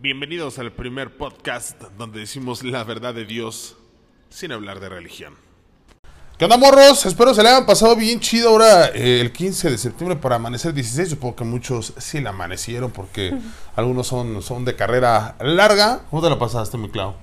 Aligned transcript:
Bienvenidos 0.00 0.58
al 0.58 0.70
primer 0.72 1.16
podcast 1.16 1.80
donde 1.96 2.20
decimos 2.20 2.62
la 2.62 2.84
verdad 2.84 3.14
de 3.14 3.24
Dios 3.24 3.76
sin 4.30 4.52
hablar 4.52 4.78
de 4.80 4.88
religión. 4.88 5.34
¿Qué 6.38 6.44
onda, 6.44 6.56
morros? 6.56 7.04
Espero 7.04 7.34
se 7.34 7.42
le 7.42 7.48
hayan 7.48 7.66
pasado 7.66 7.96
bien 7.96 8.20
chido 8.20 8.50
ahora 8.50 8.86
eh, 8.94 9.20
el 9.20 9.32
15 9.32 9.70
de 9.72 9.78
septiembre 9.78 10.16
para 10.16 10.36
amanecer 10.36 10.72
16. 10.72 11.10
Supongo 11.10 11.34
que 11.34 11.44
muchos 11.44 11.94
sí 11.98 12.20
la 12.20 12.30
amanecieron 12.30 12.92
porque 12.92 13.36
algunos 13.76 14.06
son, 14.06 14.40
son 14.42 14.64
de 14.64 14.76
carrera 14.76 15.34
larga. 15.40 16.02
¿Cómo 16.10 16.22
te 16.22 16.30
la 16.30 16.38
pasaste, 16.38 16.78
mi 16.78 16.88
Clau? 16.90 17.14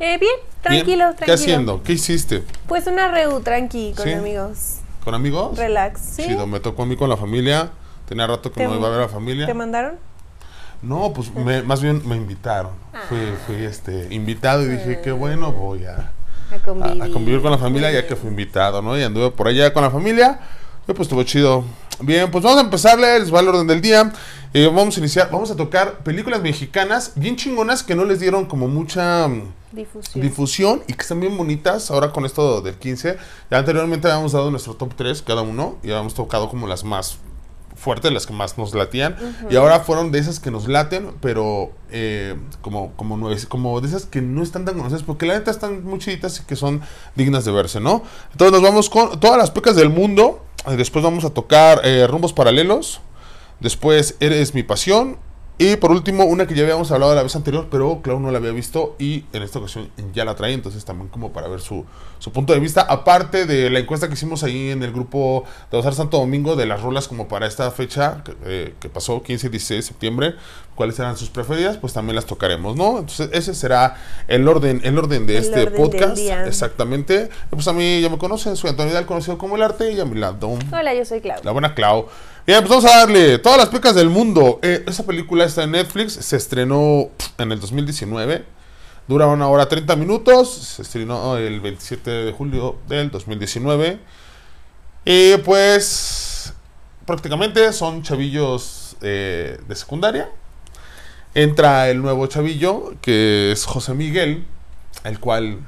Eh, 0.00 0.18
bien, 0.18 0.32
tranquilo, 0.60 0.86
¿Bien? 0.86 0.98
tranquilo. 0.98 1.24
¿Qué 1.26 1.32
haciendo? 1.32 1.82
¿Qué 1.84 1.92
hiciste? 1.92 2.42
Pues 2.66 2.86
una 2.88 3.12
reu 3.12 3.40
tranqui 3.40 3.94
con 3.96 4.04
¿Sí? 4.06 4.12
amigos. 4.12 4.78
¿Con 5.04 5.14
amigos? 5.14 5.56
Relax, 5.56 6.00
¿sí? 6.00 6.24
Chido, 6.26 6.48
me 6.48 6.58
tocó 6.58 6.82
a 6.82 6.86
mí 6.86 6.96
con 6.96 7.08
la 7.08 7.16
familia. 7.16 7.70
Tenía 8.08 8.26
rato 8.26 8.50
que 8.50 8.58
¿Te- 8.60 8.66
no 8.66 8.76
iba 8.76 8.88
a 8.88 8.90
ver 8.90 8.98
a 9.00 9.02
la 9.02 9.08
familia. 9.08 9.46
¿Te 9.46 9.54
mandaron? 9.54 10.07
No, 10.82 11.12
pues 11.12 11.34
me- 11.34 11.62
más 11.62 11.80
bien 11.82 12.02
me 12.06 12.16
invitaron. 12.16 12.72
Ah. 12.92 13.00
Fui, 13.08 13.18
fui 13.46 13.64
este, 13.64 14.08
invitado 14.14 14.62
y 14.62 14.66
dije, 14.68 15.00
qué 15.02 15.10
bueno, 15.12 15.52
voy 15.52 15.84
a, 15.86 16.12
A 16.54 16.58
convivir. 16.64 17.02
a 17.02 17.08
convivir 17.08 17.42
con 17.42 17.50
la 17.50 17.58
familia 17.58 17.90
ya 17.90 18.06
que 18.06 18.14
fui 18.16 18.28
invitado, 18.30 18.80
¿no? 18.82 18.96
Y 18.98 19.02
anduve 19.02 19.30
por 19.30 19.48
allá 19.48 19.72
con 19.72 19.82
la 19.82 19.90
familia. 19.90 20.38
Y 20.86 20.92
pues 20.92 21.00
estuvo 21.06 21.22
chido. 21.24 21.64
Bien, 22.00 22.30
pues 22.30 22.44
vamos 22.44 22.58
a 22.60 22.62
empezarle, 22.64 23.18
les 23.18 23.34
va 23.34 23.40
el 23.40 23.48
orden 23.48 23.66
del 23.66 23.80
día. 23.80 24.12
Eh, 24.54 24.66
vamos 24.72 24.96
a 24.96 25.00
iniciar, 25.00 25.28
vamos 25.30 25.50
a 25.50 25.56
tocar 25.56 25.98
películas 25.98 26.40
mexicanas 26.40 27.12
bien 27.16 27.36
chingonas 27.36 27.82
que 27.82 27.94
no 27.94 28.04
les 28.06 28.20
dieron 28.20 28.46
como 28.46 28.66
mucha 28.68 29.28
mm, 29.28 29.42
Difusión. 29.72 30.22
difusión 30.24 30.82
y 30.86 30.94
que 30.94 31.02
están 31.02 31.20
bien 31.20 31.36
bonitas 31.36 31.90
ahora 31.90 32.12
con 32.12 32.24
esto 32.24 32.62
del 32.62 32.74
15. 32.76 33.18
Ya 33.50 33.58
anteriormente 33.58 34.08
habíamos 34.08 34.32
dado 34.32 34.50
nuestro 34.50 34.74
top 34.74 34.94
3 34.96 35.20
cada 35.22 35.42
uno 35.42 35.76
y 35.82 35.90
habíamos 35.90 36.14
tocado 36.14 36.48
como 36.48 36.66
las 36.66 36.84
más 36.84 37.18
fuertes, 37.78 38.12
las 38.12 38.26
que 38.26 38.32
más 38.32 38.58
nos 38.58 38.74
latían. 38.74 39.16
Y 39.50 39.56
ahora 39.56 39.80
fueron 39.80 40.10
de 40.12 40.18
esas 40.18 40.40
que 40.40 40.50
nos 40.50 40.68
laten, 40.68 41.12
pero 41.20 41.72
eh, 41.90 42.36
como, 42.60 42.92
como, 42.96 43.16
nueve- 43.16 43.40
como 43.48 43.80
de 43.80 43.88
esas 43.88 44.04
que 44.06 44.20
no 44.20 44.42
están 44.42 44.64
tan 44.64 44.76
conocidas, 44.76 45.02
porque 45.04 45.26
la 45.26 45.34
neta 45.34 45.50
están 45.50 45.84
muy 45.84 45.98
chiditas 45.98 46.40
y 46.40 46.44
que 46.44 46.56
son 46.56 46.80
dignas 47.14 47.44
de 47.44 47.52
verse, 47.52 47.80
¿no? 47.80 48.02
Entonces 48.32 48.52
nos 48.52 48.62
vamos 48.62 48.90
con 48.90 49.18
todas 49.20 49.38
las 49.38 49.50
pecas 49.50 49.76
del 49.76 49.90
mundo. 49.90 50.44
Después 50.76 51.02
vamos 51.04 51.24
a 51.24 51.30
tocar 51.30 51.80
eh, 51.84 52.06
rumbos 52.06 52.32
paralelos. 52.32 53.00
Después 53.60 54.16
Eres 54.20 54.54
mi 54.54 54.62
pasión. 54.62 55.16
Y 55.60 55.74
por 55.74 55.90
último, 55.90 56.24
una 56.24 56.46
que 56.46 56.54
ya 56.54 56.62
habíamos 56.62 56.92
hablado 56.92 57.16
la 57.16 57.22
vez 57.24 57.34
anterior, 57.34 57.66
pero 57.68 58.00
Clau 58.00 58.20
no 58.20 58.30
la 58.30 58.38
había 58.38 58.52
visto 58.52 58.94
y 59.00 59.24
en 59.32 59.42
esta 59.42 59.58
ocasión 59.58 59.90
ya 60.14 60.24
la 60.24 60.36
trae, 60.36 60.52
entonces 60.52 60.84
también 60.84 61.08
como 61.08 61.32
para 61.32 61.48
ver 61.48 61.60
su, 61.60 61.84
su 62.20 62.30
punto 62.30 62.52
de 62.52 62.60
vista, 62.60 62.82
aparte 62.82 63.44
de 63.44 63.68
la 63.68 63.80
encuesta 63.80 64.06
que 64.06 64.14
hicimos 64.14 64.44
ahí 64.44 64.70
en 64.70 64.84
el 64.84 64.92
grupo 64.92 65.44
de 65.72 65.78
Osar 65.78 65.94
Santo 65.94 66.18
Domingo, 66.18 66.54
de 66.54 66.66
las 66.66 66.80
rolas 66.80 67.08
como 67.08 67.26
para 67.26 67.48
esta 67.48 67.68
fecha 67.72 68.22
que, 68.24 68.36
eh, 68.44 68.74
que 68.78 68.88
pasó, 68.88 69.20
15 69.20 69.48
y 69.48 69.50
16 69.50 69.78
de 69.78 69.82
septiembre, 69.82 70.34
cuáles 70.76 70.96
eran 71.00 71.16
sus 71.16 71.28
preferidas, 71.28 71.76
pues 71.76 71.92
también 71.92 72.14
las 72.14 72.26
tocaremos, 72.26 72.76
¿no? 72.76 73.00
Entonces 73.00 73.28
ese 73.32 73.52
será 73.52 73.96
el 74.28 74.46
orden, 74.46 74.80
el 74.84 74.96
orden 74.96 75.26
de 75.26 75.38
El 75.38 75.44
este 75.44 75.62
orden 75.62 75.76
podcast, 75.76 76.18
exactamente. 76.46 77.30
Pues 77.50 77.66
a 77.66 77.72
mí 77.72 78.00
ya 78.00 78.08
me 78.08 78.16
conocen, 78.16 78.54
soy 78.54 78.70
Antonio 78.70 78.92
Vidal, 78.92 79.04
conocido 79.04 79.38
como 79.38 79.56
El 79.56 79.62
Arte, 79.62 79.90
y 79.90 79.98
a 79.98 80.04
mi 80.04 80.20
lado... 80.20 80.56
Hola, 80.72 80.94
yo 80.94 81.04
soy 81.04 81.20
Clau. 81.20 81.40
La 81.42 81.50
buena 81.50 81.74
Clau. 81.74 82.06
Bien, 82.48 82.60
pues 82.60 82.70
vamos 82.70 82.86
a 82.86 83.00
darle 83.00 83.38
todas 83.38 83.58
las 83.58 83.68
pecas 83.68 83.94
del 83.94 84.08
mundo. 84.08 84.58
Eh, 84.62 84.82
esa 84.86 85.04
película 85.04 85.44
está 85.44 85.64
en 85.64 85.72
Netflix, 85.72 86.14
se 86.14 86.34
estrenó 86.34 87.10
en 87.36 87.52
el 87.52 87.60
2019. 87.60 88.42
Dura 89.06 89.26
una 89.26 89.48
hora 89.48 89.68
30 89.68 89.94
minutos. 89.96 90.48
Se 90.48 90.80
estrenó 90.80 91.36
el 91.36 91.60
27 91.60 92.10
de 92.10 92.32
julio 92.32 92.78
del 92.88 93.10
2019. 93.10 93.98
Y 95.04 95.36
pues 95.44 96.54
prácticamente 97.04 97.70
son 97.74 98.02
chavillos 98.02 98.96
eh, 99.02 99.60
de 99.68 99.76
secundaria. 99.76 100.30
Entra 101.34 101.90
el 101.90 102.00
nuevo 102.00 102.28
chavillo, 102.28 102.94
que 103.02 103.52
es 103.52 103.66
José 103.66 103.92
Miguel, 103.92 104.46
el 105.04 105.20
cual 105.20 105.58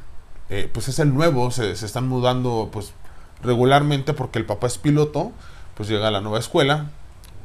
eh, 0.49 0.71
pues 0.73 0.89
es 0.89 0.99
el 0.99 1.13
nuevo, 1.13 1.51
se, 1.51 1.77
se 1.77 1.85
están 1.85 2.09
mudando 2.09 2.71
pues 2.73 2.95
regularmente 3.43 4.15
porque 4.15 4.39
el 4.39 4.47
papá 4.47 4.67
es 4.67 4.79
piloto, 4.79 5.33
pues 5.81 5.89
llega 5.89 6.09
a 6.09 6.11
la 6.11 6.21
nueva 6.21 6.39
escuela 6.39 6.91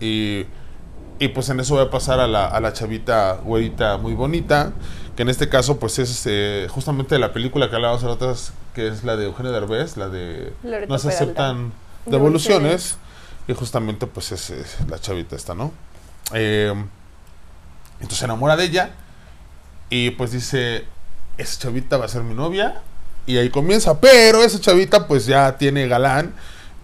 y, 0.01 0.45
y 1.19 1.29
pues 1.29 1.47
en 1.47 1.61
eso 1.61 1.75
va 1.75 1.83
a 1.83 1.89
pasar 1.89 2.19
a 2.19 2.27
la, 2.27 2.45
a 2.47 2.59
la 2.59 2.73
chavita 2.73 3.35
güerita 3.41 3.95
muy 3.95 4.13
bonita, 4.13 4.73
que 5.15 5.21
en 5.21 5.29
este 5.29 5.47
caso 5.47 5.79
pues 5.79 5.99
es 5.99 6.23
eh, 6.25 6.67
justamente 6.69 7.17
la 7.17 7.31
película 7.31 7.69
que 7.69 7.77
hablábamos 7.77 8.03
en 8.03 8.09
otras, 8.09 8.51
que 8.73 8.89
es 8.89 9.05
la 9.05 9.15
de 9.15 9.23
Eugenio 9.27 9.53
Derbez, 9.53 9.95
la 9.95 10.09
de 10.09 10.51
No 10.89 10.99
se 10.99 11.07
aceptan 11.07 11.71
Devoluciones. 12.05 12.97
y 13.47 13.53
justamente 13.53 14.05
pues 14.05 14.33
es, 14.33 14.49
es 14.49 14.79
la 14.89 14.99
chavita 14.99 15.37
esta, 15.37 15.55
¿no? 15.55 15.71
Eh, 16.33 16.73
entonces 18.01 18.17
se 18.19 18.25
enamora 18.25 18.57
de 18.57 18.65
ella 18.65 18.89
y 19.89 20.09
pues 20.09 20.33
dice, 20.33 20.83
esa 21.37 21.57
chavita 21.57 21.95
va 21.95 22.03
a 22.03 22.09
ser 22.09 22.23
mi 22.23 22.33
novia. 22.33 22.81
Y 23.27 23.37
ahí 23.37 23.49
comienza, 23.49 24.01
pero 24.01 24.43
esa 24.43 24.59
chavita 24.59 25.07
pues 25.07 25.25
ya 25.25 25.57
tiene 25.57 25.87
galán, 25.87 26.33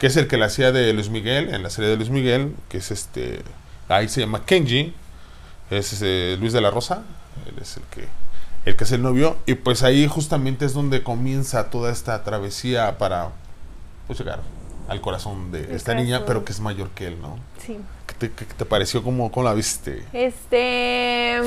que 0.02 0.08
es 0.08 0.18
el 0.18 0.28
que 0.28 0.36
la 0.36 0.48
hacía 0.48 0.72
de 0.72 0.92
Luis 0.94 1.12
Miguel, 1.12 1.54
en 1.54 1.62
la 1.62 1.70
serie 1.70 1.92
de 1.92 1.96
Luis 1.96 2.10
Miguel, 2.10 2.56
que 2.70 2.80
es 2.80 2.90
este, 2.90 3.44
ahí 3.88 4.10
se 4.10 4.22
llama 4.22 4.44
Kenji, 4.44 4.96
es 5.70 5.94
ese 5.94 6.38
Luis 6.40 6.54
de 6.54 6.60
la 6.60 6.72
Rosa, 6.72 7.04
él 7.46 7.54
es 7.62 7.78
el 7.78 7.84
que, 7.84 8.08
el 8.66 8.76
que 8.76 8.84
es 8.84 8.92
el 8.94 9.04
novio, 9.04 9.38
y 9.46 9.54
pues 9.54 9.84
ahí 9.84 10.08
justamente 10.08 10.66
es 10.66 10.74
donde 10.74 11.04
comienza 11.04 11.70
toda 11.70 11.92
esta 11.92 12.24
travesía 12.24 12.98
para 12.98 13.30
pues 14.08 14.18
llegar 14.18 14.40
al 14.88 15.02
corazón 15.02 15.52
de 15.52 15.66
El 15.66 15.76
esta 15.76 15.94
niña, 15.94 16.26
pero 16.26 16.44
que 16.46 16.52
es 16.52 16.62
mayor 16.62 16.90
que 16.90 17.06
él, 17.06 17.22
¿no? 17.22 17.38
Sí. 17.64 17.78
¿Qué 18.08 18.16
te, 18.16 18.32
qué 18.32 18.46
te 18.46 18.66
pareció? 18.66 19.04
¿Cómo, 19.04 19.32
cómo 19.32 19.44
la 19.44 19.54
viste? 19.54 20.04
Este. 20.14 21.40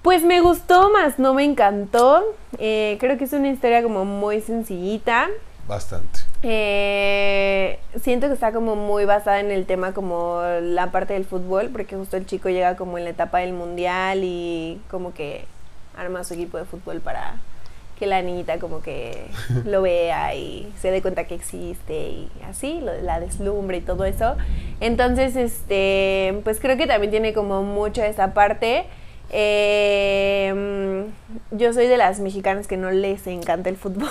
Pues 0.00 0.24
me 0.24 0.40
gustó, 0.40 0.90
más 0.90 1.18
no 1.18 1.34
me 1.34 1.44
encantó. 1.44 2.24
Eh, 2.56 2.96
creo 2.98 3.18
que 3.18 3.24
es 3.24 3.32
una 3.34 3.50
historia 3.50 3.82
como 3.82 4.06
muy 4.06 4.40
sencillita. 4.40 5.28
Bastante. 5.68 6.19
Eh, 6.42 7.78
siento 8.02 8.28
que 8.28 8.32
está 8.34 8.52
como 8.52 8.74
muy 8.76 9.04
basada 9.04 9.40
en 9.40 9.50
el 9.50 9.66
tema 9.66 9.92
como 9.92 10.40
la 10.62 10.90
parte 10.90 11.12
del 11.14 11.24
fútbol, 11.24 11.68
porque 11.70 11.96
justo 11.96 12.16
el 12.16 12.26
chico 12.26 12.48
llega 12.48 12.76
como 12.76 12.96
en 12.98 13.04
la 13.04 13.10
etapa 13.10 13.38
del 13.40 13.52
mundial 13.52 14.20
y 14.24 14.80
como 14.90 15.12
que 15.12 15.44
arma 15.96 16.24
su 16.24 16.34
equipo 16.34 16.56
de 16.58 16.64
fútbol 16.64 17.00
para 17.00 17.34
que 17.98 18.06
la 18.06 18.22
niñita 18.22 18.58
como 18.58 18.80
que 18.80 19.26
lo 19.66 19.82
vea 19.82 20.34
y 20.34 20.72
se 20.80 20.90
dé 20.90 21.02
cuenta 21.02 21.24
que 21.24 21.34
existe 21.34 22.08
y 22.08 22.30
así, 22.48 22.80
lo- 22.80 22.98
la 23.02 23.20
deslumbre 23.20 23.78
y 23.78 23.80
todo 23.82 24.04
eso. 24.06 24.36
Entonces, 24.80 25.36
este, 25.36 26.40
pues 26.44 26.58
creo 26.60 26.78
que 26.78 26.86
también 26.86 27.10
tiene 27.10 27.34
como 27.34 27.62
mucho 27.62 28.02
esa 28.02 28.32
parte. 28.32 28.86
Eh, 29.32 31.04
yo 31.52 31.72
soy 31.74 31.86
de 31.86 31.96
las 31.98 32.18
mexicanas 32.20 32.66
que 32.66 32.76
no 32.78 32.90
les 32.90 33.26
encanta 33.26 33.68
el 33.68 33.76
fútbol, 33.76 34.08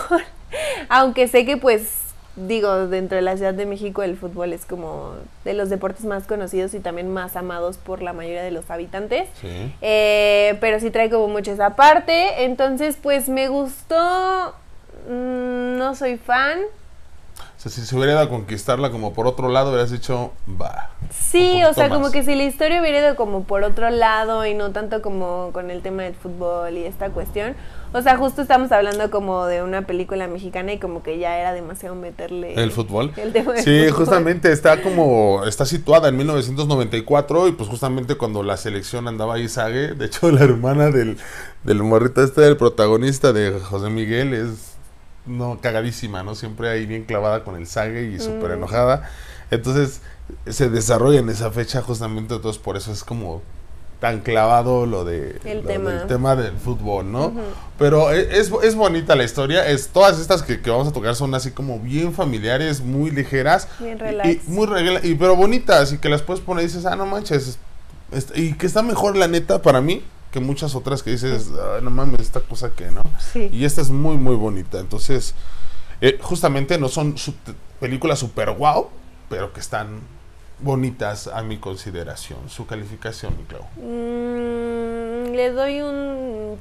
aunque 0.90 1.28
sé 1.28 1.46
que 1.46 1.58
pues 1.58 1.99
digo, 2.48 2.88
dentro 2.88 3.16
de 3.16 3.22
la 3.22 3.36
Ciudad 3.36 3.54
de 3.54 3.66
México 3.66 4.04
el 4.04 4.18
fútbol 4.18 4.54
es 4.54 4.66
como 4.66 5.14
de 5.44 5.54
los 5.54 5.70
deportes 5.70 6.06
más 6.06 6.26
conocidos 6.26 6.74
y 6.74 6.80
también 6.80 7.12
más 7.12 7.36
amados 7.36 7.78
por 7.78 8.02
la 8.02 8.14
mayoría 8.14 8.44
de 8.44 8.52
los 8.52 8.70
habitantes. 8.70 9.28
Sí. 9.42 9.74
Eh, 9.82 10.58
pero 10.62 10.80
sí 10.80 10.92
trae 10.92 11.10
como 11.10 11.28
mucho 11.28 11.52
esa 11.52 11.76
parte. 11.76 12.44
Entonces, 12.44 12.98
pues 13.02 13.30
me 13.30 13.48
gustó. 13.48 14.54
Mm, 15.10 15.78
no 15.78 15.96
soy 15.96 16.18
fan. 16.18 16.60
O 17.60 17.62
sea, 17.62 17.70
si 17.74 17.82
se 17.86 17.94
hubiera 17.94 18.14
ido 18.14 18.22
a 18.22 18.30
conquistarla 18.30 18.90
como 18.90 19.14
por 19.14 19.28
otro 19.28 19.50
lado, 19.50 19.72
hubieras 19.72 19.92
dicho, 19.92 20.32
va. 20.50 20.92
Sí, 21.12 21.62
o 21.70 21.74
sea, 21.74 21.90
como 21.90 22.10
que 22.10 22.24
si 22.24 22.34
la 22.36 22.44
historia 22.46 22.80
hubiera 22.80 23.00
ido 23.00 23.16
como 23.18 23.44
por 23.44 23.64
otro 23.64 23.90
lado 23.90 24.46
y 24.46 24.54
no 24.54 24.72
tanto 24.72 25.02
como 25.02 25.50
con 25.52 25.70
el 25.70 25.82
tema 25.82 26.04
del 26.04 26.16
fútbol 26.16 26.78
y 26.78 26.86
esta 26.86 27.10
cuestión. 27.10 27.56
O 27.92 28.02
sea, 28.02 28.16
justo 28.16 28.42
estamos 28.44 28.72
hablando 28.72 29.12
como 29.12 29.46
de 29.46 29.62
una 29.62 29.82
película 29.82 30.28
mexicana 30.28 30.72
y 30.72 30.78
como 30.80 31.04
que 31.04 31.18
ya 31.20 31.38
era 31.38 31.52
demasiado 31.52 31.96
meterle 31.96 32.54
El 32.54 32.72
fútbol. 32.72 33.12
el 33.18 33.34
tema 33.34 33.52
del 33.52 33.64
Sí, 33.64 33.80
fútbol. 33.90 33.92
justamente 34.06 34.52
está 34.54 34.82
como, 34.82 35.44
está 35.46 35.66
situada 35.66 36.08
en 36.08 36.16
1994 36.16 37.48
y 37.50 37.52
pues 37.54 37.68
justamente 37.68 38.16
cuando 38.16 38.42
la 38.44 38.56
selección 38.58 39.08
andaba 39.10 39.34
ahí 39.34 39.50
Sague, 39.50 39.96
de 39.96 40.06
hecho 40.06 40.32
la 40.32 40.44
hermana 40.46 40.92
del, 40.92 41.18
del 41.64 41.84
morrito 41.84 42.24
este, 42.24 42.42
del 42.42 42.56
protagonista 42.58 43.34
de 43.34 43.60
José 43.60 43.90
Miguel 43.90 44.34
es, 44.36 44.69
no, 45.26 45.60
cagadísima, 45.62 46.24
¿no? 46.24 46.36
Siempre 46.36 46.70
ahí 46.70 46.86
bien 46.86 47.04
clavada 47.06 47.44
con 47.44 47.56
el 47.56 47.68
Sague 47.68 48.04
y 48.12 48.20
súper 48.20 48.52
Mm. 48.52 48.54
enojada. 48.54 49.10
Entonces 49.52 50.02
se 50.48 50.70
desarrolla 50.70 51.20
en 51.20 51.30
esa 51.30 51.52
fecha 51.52 51.82
justamente, 51.82 52.36
entonces 52.36 52.62
por 52.62 52.78
eso 52.78 52.92
es 52.92 53.04
como 53.04 53.42
tan 54.00 54.22
clavado 54.22 54.86
lo 54.86 55.04
de 55.04 55.40
El 55.44 55.58
lo 55.62 55.64
tema. 55.68 55.90
del 55.92 56.08
tema 56.08 56.36
del 56.38 56.56
fútbol, 56.56 57.12
¿no? 57.12 57.34
Pero 57.78 58.12
e- 58.14 58.40
es, 58.40 58.50
es 58.64 58.76
bonita 58.76 59.14
la 59.16 59.26
historia, 59.26 59.68
es 59.68 59.90
todas 59.90 60.20
estas 60.20 60.42
que, 60.42 60.62
que 60.62 60.70
vamos 60.70 60.88
a 60.88 60.94
tocar 60.94 61.16
son 61.16 61.34
así 61.36 61.52
como 61.52 61.80
bien 61.80 62.14
familiares, 62.14 62.80
muy 62.80 63.12
ligeras 63.12 63.68
Bien 63.80 63.98
y- 63.98 64.00
relax. 64.00 64.30
y, 64.30 64.42
muy 64.50 64.68
regla- 64.68 65.02
y 65.04 65.16
pero 65.16 65.36
bonitas 65.36 65.92
y 65.92 65.98
que 65.98 66.08
las 66.08 66.22
puedes 66.22 66.42
poner 66.42 66.64
y 66.64 66.68
dices, 66.68 66.86
ah, 66.86 66.96
no 66.96 67.06
manches, 67.06 67.60
es- 68.14 68.28
y 68.36 68.54
que 68.54 68.68
está 68.68 68.82
mejor 68.84 69.18
la 69.18 69.28
neta 69.28 69.62
para 69.62 69.82
mí 69.82 70.02
que 70.32 70.40
muchas 70.40 70.76
otras 70.76 71.04
que 71.04 71.12
dices, 71.12 71.50
"Ay, 71.76 71.82
no 71.84 71.90
mames, 71.90 72.22
esta 72.22 72.42
cosa 72.42 72.72
que, 72.72 72.92
¿no? 72.92 73.02
Sí. 73.34 73.50
Y 73.52 73.66
esta 73.66 73.82
es 73.82 73.90
muy, 73.90 74.18
muy 74.18 74.36
bonita. 74.36 74.80
Entonces, 74.80 75.34
eh, 76.02 76.18
justamente 76.22 76.78
no 76.78 76.88
son 76.88 77.16
películas 77.80 78.20
super 78.20 78.52
wow, 78.52 78.90
pero 79.30 79.52
que 79.54 79.60
están 79.60 80.02
bonitas 80.60 81.28
a 81.28 81.42
mi 81.42 81.58
consideración. 81.58 82.50
Su 82.50 82.66
calificación, 82.66 83.36
mi 83.38 83.44
Clau. 83.44 83.64
Mm, 83.78 85.34
le 85.36 85.52
doy 85.52 85.82
un 85.82 86.58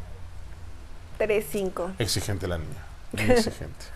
3-5. 1.18 1.92
Exigente 1.98 2.46
la 2.46 2.58
niña. 2.58 2.84
muy 3.12 3.30
exigente. 3.30 3.86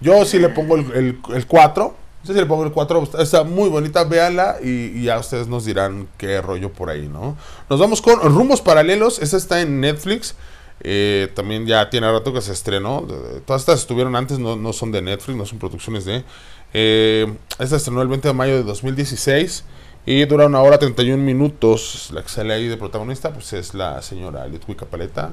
Yo 0.00 0.24
sí 0.24 0.38
le 0.38 0.48
pongo 0.48 0.76
el, 0.76 1.20
el, 1.34 1.46
4. 1.46 1.94
Yo 2.24 2.34
sí 2.34 2.38
le 2.38 2.46
pongo 2.46 2.64
el 2.64 2.72
4. 2.72 3.10
Está 3.18 3.44
muy 3.44 3.68
bonita, 3.68 4.04
véanla 4.04 4.56
y, 4.62 4.98
y 4.98 5.04
ya 5.04 5.18
ustedes 5.18 5.48
nos 5.48 5.64
dirán 5.64 6.08
qué 6.18 6.40
rollo 6.42 6.72
por 6.72 6.90
ahí, 6.90 7.08
¿no? 7.08 7.36
Nos 7.68 7.80
vamos 7.80 8.02
con 8.02 8.20
Rumos 8.20 8.60
Paralelos. 8.60 9.18
Esta 9.20 9.36
está 9.36 9.60
en 9.60 9.80
Netflix. 9.80 10.34
Eh, 10.82 11.30
también 11.34 11.66
ya 11.66 11.90
tiene 11.90 12.10
rato 12.10 12.32
que 12.32 12.40
se 12.40 12.52
estrenó. 12.52 13.06
Todas 13.44 13.62
estas 13.62 13.80
estuvieron 13.80 14.16
antes, 14.16 14.38
no, 14.38 14.56
no 14.56 14.72
son 14.72 14.92
de 14.92 15.02
Netflix, 15.02 15.36
no 15.36 15.46
son 15.46 15.58
producciones 15.58 16.04
de... 16.04 16.24
Eh, 16.72 17.32
esta 17.58 17.76
estrenó 17.76 18.00
el 18.02 18.08
20 18.08 18.28
de 18.28 18.34
mayo 18.34 18.56
de 18.56 18.62
2016 18.62 19.64
y 20.06 20.24
dura 20.24 20.46
una 20.46 20.60
hora 20.62 20.78
31 20.78 21.22
minutos. 21.22 22.10
La 22.12 22.22
que 22.22 22.28
sale 22.28 22.54
ahí 22.54 22.68
de 22.68 22.76
protagonista 22.76 23.32
pues 23.32 23.52
es 23.52 23.74
la 23.74 24.00
señora 24.02 24.46
Litwica 24.46 24.86
Paleta. 24.86 25.30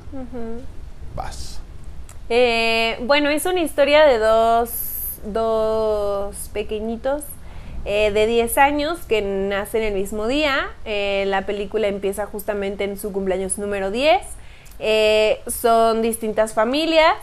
Vas. 1.15 1.59
Eh, 2.29 2.97
bueno, 3.03 3.29
es 3.29 3.45
una 3.45 3.61
historia 3.61 4.05
de 4.05 4.17
dos, 4.17 4.69
dos 5.25 6.49
pequeñitos 6.53 7.23
eh, 7.85 8.11
de 8.11 8.27
10 8.27 8.57
años 8.57 8.99
que 9.07 9.21
nacen 9.21 9.83
el 9.83 9.93
mismo 9.93 10.27
día. 10.27 10.69
Eh, 10.85 11.25
la 11.27 11.45
película 11.45 11.87
empieza 11.87 12.25
justamente 12.25 12.83
en 12.83 12.97
su 12.97 13.13
cumpleaños 13.13 13.57
número 13.57 13.91
10. 13.91 14.21
son 15.47 16.01
distintas 16.01 16.53
familias. 16.53 17.15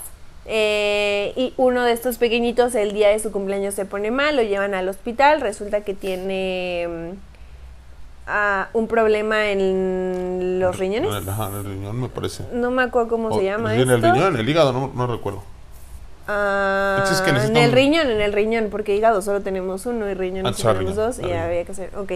y 0.47 1.55
uno 1.57 1.85
de 1.85 1.93
estos 1.93 2.19
pequeñitos 2.19 2.75
el 2.75 2.93
día 2.93 3.09
de 3.09 3.19
su 3.19 3.33
cumpleaños 3.33 3.75
se 3.75 3.85
pone 3.85 4.11
mal, 4.11 4.37
lo 4.37 4.43
llevan 4.43 4.75
al 4.75 4.89
hospital, 4.89 5.41
resulta 5.41 5.83
que 5.83 5.95
tiene 5.95 7.17
un 8.73 8.89
problema 8.89 9.51
en 9.51 10.59
los 10.61 10.79
riñones. 10.79 11.11
En 11.11 11.29
el, 11.55 11.65
riñón 11.65 12.01
me 12.01 12.09
parece. 12.09 12.45
No 12.53 12.71
me 12.71 12.83
acuerdo 12.83 13.09
cómo 13.09 13.37
se 13.37 13.45
llama. 13.45 13.75
En 13.75 13.89
el 13.89 14.03
riñón, 14.03 14.35
en 14.35 14.41
el 14.41 14.49
hígado, 14.49 14.73
no, 14.73 14.93
no 14.95 15.07
recuerdo. 15.07 15.43
Ah, 16.27 17.05
en 17.27 17.57
el 17.59 17.73
riñón, 17.73 18.11
en 18.11 18.23
el 18.23 18.33
riñón, 18.33 18.69
porque 18.71 18.97
hígado 18.97 19.21
solo 19.21 19.43
tenemos 19.43 19.85
uno 19.85 20.09
y 20.09 20.15
riñón 20.15 20.47
ah, 20.47 20.53
tenemos 20.57 20.97
dos 20.97 21.19
y 21.19 21.31
había 21.31 21.65
que 21.65 21.73
hacer, 21.73 21.91
ok. 21.97 22.13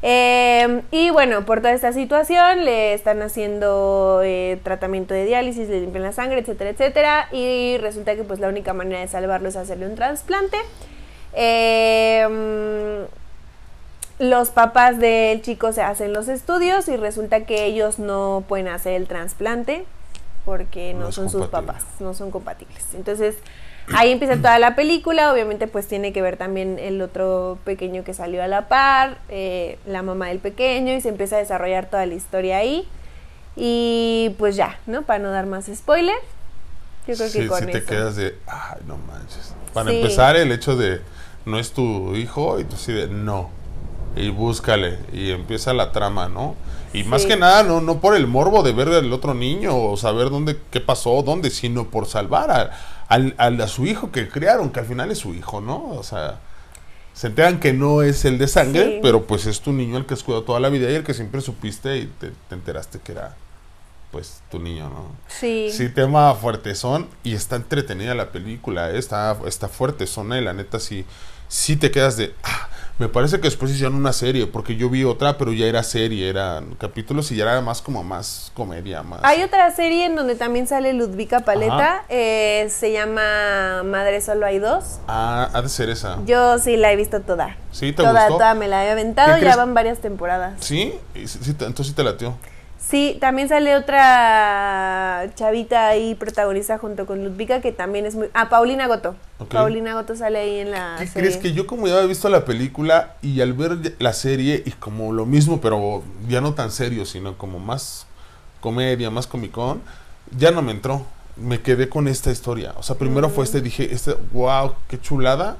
Eh, 0.00 0.82
y 0.90 1.10
bueno, 1.10 1.44
por 1.44 1.58
toda 1.58 1.74
esta 1.74 1.92
situación 1.92 2.64
le 2.64 2.94
están 2.94 3.20
haciendo 3.20 4.22
eh, 4.24 4.58
tratamiento 4.64 5.12
de 5.12 5.26
diálisis, 5.26 5.68
le 5.68 5.82
limpian 5.82 6.04
la 6.04 6.12
sangre, 6.12 6.40
etcétera, 6.40 6.70
etcétera, 6.70 7.28
y 7.32 7.76
resulta 7.78 8.16
que 8.16 8.24
pues 8.24 8.40
la 8.40 8.48
única 8.48 8.72
manera 8.72 9.00
de 9.00 9.08
salvarlo 9.08 9.50
es 9.50 9.56
hacerle 9.56 9.86
un 9.86 9.94
trasplante. 9.94 10.56
Eh, 11.34 13.06
los 14.18 14.50
papás 14.50 14.98
del 14.98 15.42
chico 15.42 15.72
se 15.72 15.82
hacen 15.82 16.14
los 16.14 16.28
estudios 16.28 16.88
y 16.88 16.96
resulta 16.96 17.44
que 17.44 17.66
ellos 17.66 17.98
no 17.98 18.42
pueden 18.48 18.68
hacer 18.68 18.94
el 18.94 19.06
trasplante 19.06 19.84
porque 20.44 20.94
no, 20.94 21.12
son 21.12 21.30
sus 21.30 21.46
papás, 21.48 21.84
no 22.00 22.14
son 22.14 22.30
compatibles. 22.30 22.94
Entonces, 22.94 23.36
ahí 23.94 24.10
empieza 24.10 24.36
toda 24.36 24.58
la 24.58 24.74
película, 24.74 25.32
obviamente 25.32 25.66
pues 25.66 25.86
tiene 25.86 26.12
que 26.12 26.22
ver 26.22 26.36
también 26.36 26.78
el 26.78 27.00
otro 27.02 27.58
pequeño 27.64 28.04
que 28.04 28.14
salió 28.14 28.42
a 28.42 28.48
la 28.48 28.68
par, 28.68 29.18
eh, 29.28 29.78
la 29.86 30.02
mamá 30.02 30.28
del 30.28 30.38
pequeño 30.38 30.92
y 30.94 31.00
se 31.00 31.08
empieza 31.08 31.36
a 31.36 31.38
desarrollar 31.40 31.90
toda 31.90 32.06
la 32.06 32.14
historia 32.14 32.58
ahí. 32.58 32.88
Y 33.56 34.34
pues 34.38 34.56
ya, 34.56 34.78
¿no? 34.86 35.02
Para 35.02 35.18
no 35.18 35.30
dar 35.30 35.46
más 35.46 35.66
spoiler. 35.74 36.16
Yo 37.06 37.16
creo 37.16 37.32
que 37.32 37.46
con 37.48 37.58
sí 37.58 37.66
te 37.66 37.84
quedas 37.84 38.16
de, 38.16 38.36
ay, 38.46 38.80
no 38.86 38.96
manches. 38.96 39.54
Para 39.74 39.92
empezar, 39.92 40.36
el 40.36 40.52
hecho 40.52 40.76
de 40.76 41.00
no 41.44 41.58
es 41.58 41.72
tu 41.72 42.14
hijo 42.14 42.60
y 42.60 42.64
tú 42.64 42.76
sí 42.76 42.92
de, 42.92 43.08
no 43.08 43.50
y 44.16 44.28
búscale 44.30 44.98
y 45.12 45.30
empieza 45.30 45.72
la 45.72 45.92
trama, 45.92 46.28
¿no? 46.28 46.56
Y 46.92 47.04
más 47.04 47.24
que 47.24 47.36
nada, 47.36 47.62
no, 47.62 47.80
no 47.80 48.00
por 48.00 48.16
el 48.16 48.26
morbo 48.26 48.64
de 48.64 48.72
ver 48.72 48.88
al 48.88 49.12
otro 49.12 49.32
niño 49.32 49.76
o 49.76 49.96
saber 49.96 50.28
dónde, 50.28 50.58
qué 50.70 50.80
pasó, 50.80 51.22
dónde, 51.22 51.50
sino 51.50 51.88
por 51.88 52.06
salvar 52.06 52.50
a, 52.50 52.70
a, 53.08 53.68
su 53.68 53.86
hijo 53.86 54.10
que 54.10 54.28
criaron, 54.28 54.70
que 54.70 54.80
al 54.80 54.86
final 54.86 55.10
es 55.12 55.18
su 55.18 55.32
hijo, 55.32 55.60
¿no? 55.60 55.90
O 55.90 56.02
sea, 56.02 56.40
se 57.12 57.28
enteran 57.28 57.60
que 57.60 57.72
no 57.72 58.02
es 58.02 58.24
el 58.24 58.38
de 58.38 58.48
sangre, 58.48 58.98
pero 59.02 59.24
pues 59.26 59.46
es 59.46 59.60
tu 59.60 59.72
niño 59.72 59.98
el 59.98 60.06
que 60.06 60.14
has 60.14 60.24
cuidado 60.24 60.42
toda 60.42 60.58
la 60.58 60.68
vida 60.68 60.90
y 60.90 60.94
el 60.94 61.04
que 61.04 61.14
siempre 61.14 61.40
supiste 61.40 61.96
y 61.98 62.06
te, 62.06 62.32
enteraste 62.50 62.98
que 62.98 63.12
era, 63.12 63.36
pues, 64.10 64.42
tu 64.50 64.58
niño, 64.58 64.88
¿no? 64.88 65.12
Sí. 65.28 65.70
Sí, 65.70 65.90
tema 65.90 66.34
fuerte 66.34 66.74
son 66.74 67.08
y 67.22 67.34
está 67.34 67.54
entretenida 67.54 68.16
la 68.16 68.32
película, 68.32 68.90
¿eh? 68.90 68.98
está, 68.98 69.38
está 69.46 69.68
fuerte 69.68 70.08
son 70.08 70.32
y 70.32 70.40
la 70.40 70.54
neta 70.54 70.80
sí, 70.80 71.04
sí 71.46 71.76
te 71.76 71.92
quedas 71.92 72.16
de... 72.16 72.34
Ah, 72.42 72.69
me 73.00 73.08
parece 73.08 73.38
que 73.38 73.44
después 73.44 73.72
hicieron 73.72 73.94
una 73.94 74.12
serie, 74.12 74.46
porque 74.46 74.76
yo 74.76 74.90
vi 74.90 75.04
otra, 75.04 75.38
pero 75.38 75.54
ya 75.54 75.64
era 75.64 75.82
serie, 75.82 76.28
eran 76.28 76.74
capítulos 76.74 77.32
y 77.32 77.36
ya 77.36 77.44
era 77.44 77.62
más 77.62 77.80
como 77.80 78.04
más 78.04 78.52
comedia, 78.52 79.02
más. 79.02 79.20
Hay 79.22 79.42
otra 79.42 79.74
serie 79.74 80.04
en 80.04 80.16
donde 80.16 80.34
también 80.34 80.66
sale 80.66 80.92
Ludvika 80.92 81.40
Paleta, 81.40 82.04
eh, 82.10 82.68
se 82.68 82.92
llama 82.92 83.82
Madre 83.84 84.20
Solo 84.20 84.44
hay 84.44 84.58
dos. 84.58 84.98
Ah, 85.08 85.48
ha 85.50 85.62
de 85.62 85.70
ser 85.70 85.88
esa. 85.88 86.18
Yo 86.26 86.58
sí 86.58 86.76
la 86.76 86.92
he 86.92 86.96
visto 86.96 87.22
toda. 87.22 87.56
¿Sí? 87.72 87.92
¿Te 87.92 88.02
toda, 88.02 88.26
gustó? 88.26 88.34
Toda 88.34 88.52
me 88.52 88.68
la 88.68 88.84
he 88.84 88.90
aventado, 88.90 89.38
ya 89.38 89.56
van 89.56 89.72
varias 89.72 90.00
temporadas. 90.00 90.52
¿Sí? 90.60 90.94
sí 91.14 91.38
entonces 91.52 91.86
sí 91.86 91.92
te 91.94 92.04
latió. 92.04 92.34
Sí, 92.90 93.18
también 93.20 93.48
sale 93.48 93.76
otra 93.76 95.30
chavita 95.36 95.86
ahí 95.86 96.16
protagonista 96.16 96.76
junto 96.76 97.06
con 97.06 97.24
Ludvika 97.24 97.60
que 97.60 97.70
también 97.70 98.04
es 98.04 98.16
muy... 98.16 98.28
Ah, 98.34 98.48
Paulina 98.48 98.88
Goto. 98.88 99.14
Paulina 99.48 99.94
Goto 99.94 100.16
sale 100.16 100.40
ahí 100.40 100.58
en 100.58 100.72
la 100.72 100.96
¿Qué 100.98 101.08
crees 101.08 101.36
que 101.36 101.52
yo 101.52 101.68
como 101.68 101.86
ya 101.86 101.94
había 101.94 102.08
visto 102.08 102.28
la 102.28 102.44
película 102.44 103.14
y 103.22 103.40
al 103.42 103.52
ver 103.52 103.94
la 104.00 104.12
serie 104.12 104.64
y 104.66 104.72
como 104.72 105.12
lo 105.12 105.24
mismo, 105.24 105.60
pero 105.60 106.02
ya 106.28 106.40
no 106.40 106.54
tan 106.54 106.72
serio, 106.72 107.06
sino 107.06 107.38
como 107.38 107.60
más 107.60 108.06
comedia, 108.60 109.08
más 109.08 109.28
comicón, 109.28 109.82
ya 110.36 110.50
no 110.50 110.60
me 110.60 110.72
entró. 110.72 111.06
Me 111.36 111.62
quedé 111.62 111.88
con 111.88 112.08
esta 112.08 112.32
historia. 112.32 112.74
O 112.76 112.82
sea, 112.82 112.96
primero 112.96 113.30
fue 113.30 113.44
este, 113.44 113.60
dije, 113.60 113.88
este, 113.94 114.16
wow, 114.32 114.74
qué 114.88 115.00
chulada. 115.00 115.56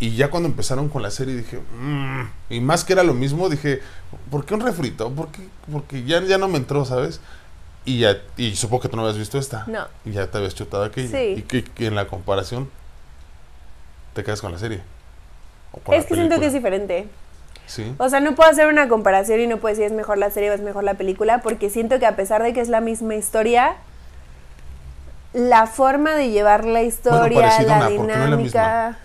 Y 0.00 0.16
ya 0.16 0.30
cuando 0.30 0.48
empezaron 0.48 0.88
con 0.88 1.02
la 1.02 1.10
serie 1.10 1.36
dije, 1.36 1.58
mmm, 1.78 2.22
y 2.48 2.60
más 2.60 2.84
que 2.84 2.94
era 2.94 3.02
lo 3.02 3.12
mismo, 3.12 3.50
dije, 3.50 3.82
¿por 4.30 4.46
qué 4.46 4.54
un 4.54 4.62
refrito? 4.62 5.10
¿Por 5.10 5.28
qué? 5.28 5.46
Porque 5.70 6.04
ya, 6.04 6.22
ya 6.22 6.38
no 6.38 6.48
me 6.48 6.56
entró, 6.56 6.86
¿sabes? 6.86 7.20
Y 7.84 8.00
ya, 8.00 8.16
y 8.38 8.56
supongo 8.56 8.82
que 8.82 8.88
tú 8.88 8.96
no 8.96 9.02
habías 9.02 9.18
visto 9.18 9.38
esta. 9.38 9.64
No. 9.66 9.86
Y 10.06 10.12
ya 10.12 10.26
te 10.30 10.38
habías 10.38 10.54
chutado 10.54 10.84
aquella. 10.84 11.10
Sí. 11.10 11.34
Y 11.36 11.42
que, 11.42 11.86
en 11.86 11.94
la 11.94 12.06
comparación 12.06 12.70
te 14.14 14.24
quedas 14.24 14.40
con 14.40 14.52
la 14.52 14.58
serie. 14.58 14.80
es 15.92 16.06
que 16.06 16.14
siento 16.14 16.40
que 16.40 16.46
es 16.46 16.52
diferente. 16.54 17.06
Sí. 17.66 17.94
O 17.98 18.08
sea, 18.08 18.20
no 18.20 18.34
puedo 18.34 18.50
hacer 18.50 18.68
una 18.68 18.88
comparación 18.88 19.38
y 19.40 19.46
no 19.46 19.58
puedo 19.58 19.74
decir 19.74 19.84
es 19.84 19.92
mejor 19.92 20.16
la 20.16 20.30
serie 20.30 20.50
o 20.50 20.54
es 20.54 20.62
mejor 20.62 20.82
la 20.82 20.94
película, 20.94 21.42
porque 21.42 21.68
siento 21.68 21.98
que 21.98 22.06
a 22.06 22.16
pesar 22.16 22.42
de 22.42 22.54
que 22.54 22.62
es 22.62 22.70
la 22.70 22.80
misma 22.80 23.16
historia, 23.16 23.76
la 25.34 25.66
forma 25.66 26.14
de 26.14 26.30
llevar 26.30 26.64
la 26.64 26.82
historia, 26.82 27.62
la 27.62 27.88
dinámica. 27.88 28.98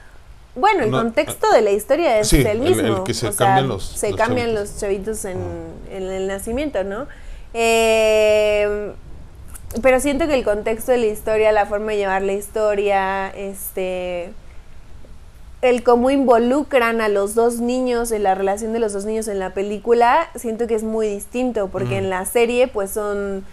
Bueno, 0.56 0.84
el 0.84 0.92
contexto 0.92 1.52
de 1.52 1.62
la 1.62 1.72
historia 1.72 2.20
es 2.20 2.32
el 2.32 2.60
mismo. 2.60 2.98
El, 2.98 3.04
que 3.04 3.14
se 3.14 3.34
cambian 3.34 3.68
los 3.68 3.84
Se 3.84 4.14
cambian 4.14 4.56
los 4.56 4.78
chavitos 4.78 5.26
en, 5.26 5.38
el 5.92 6.28
nacimiento, 6.28 6.84
¿no? 6.84 7.08
Eh, 7.54 8.94
pero 9.82 10.00
siento 10.00 10.28
que 10.28 10.36
el 10.36 10.44
contexto 10.44 10.92
de 10.92 11.00
la 11.00 11.08
historia, 11.08 11.52
la 11.52 11.66
forma 11.66 11.92
de 11.92 11.98
llevar 11.98 12.22
la 12.22 12.34
historia, 12.34 13.30
este 13.30 14.32
el 15.62 15.84
cómo 15.84 16.12
involucran 16.12 17.02
a 17.02 17.10
los 17.10 17.34
dos 17.34 17.60
niños 17.60 18.12
en 18.12 18.24
la 18.24 18.36
relación 18.36 18.72
de 18.72 18.80
los 18.80 18.94
dos 18.94 19.06
niños 19.06 19.28
en 19.28 19.40
la 19.40 19.54
película, 19.54 20.30
siento 20.36 20.68
que 20.68 20.76
es 20.76 20.84
muy 20.84 21.08
distinto, 21.08 21.70
porque 21.70 21.98
en 21.98 22.10
la 22.10 22.26
serie 22.26 22.68
pues 22.68 22.92
son 22.92 23.44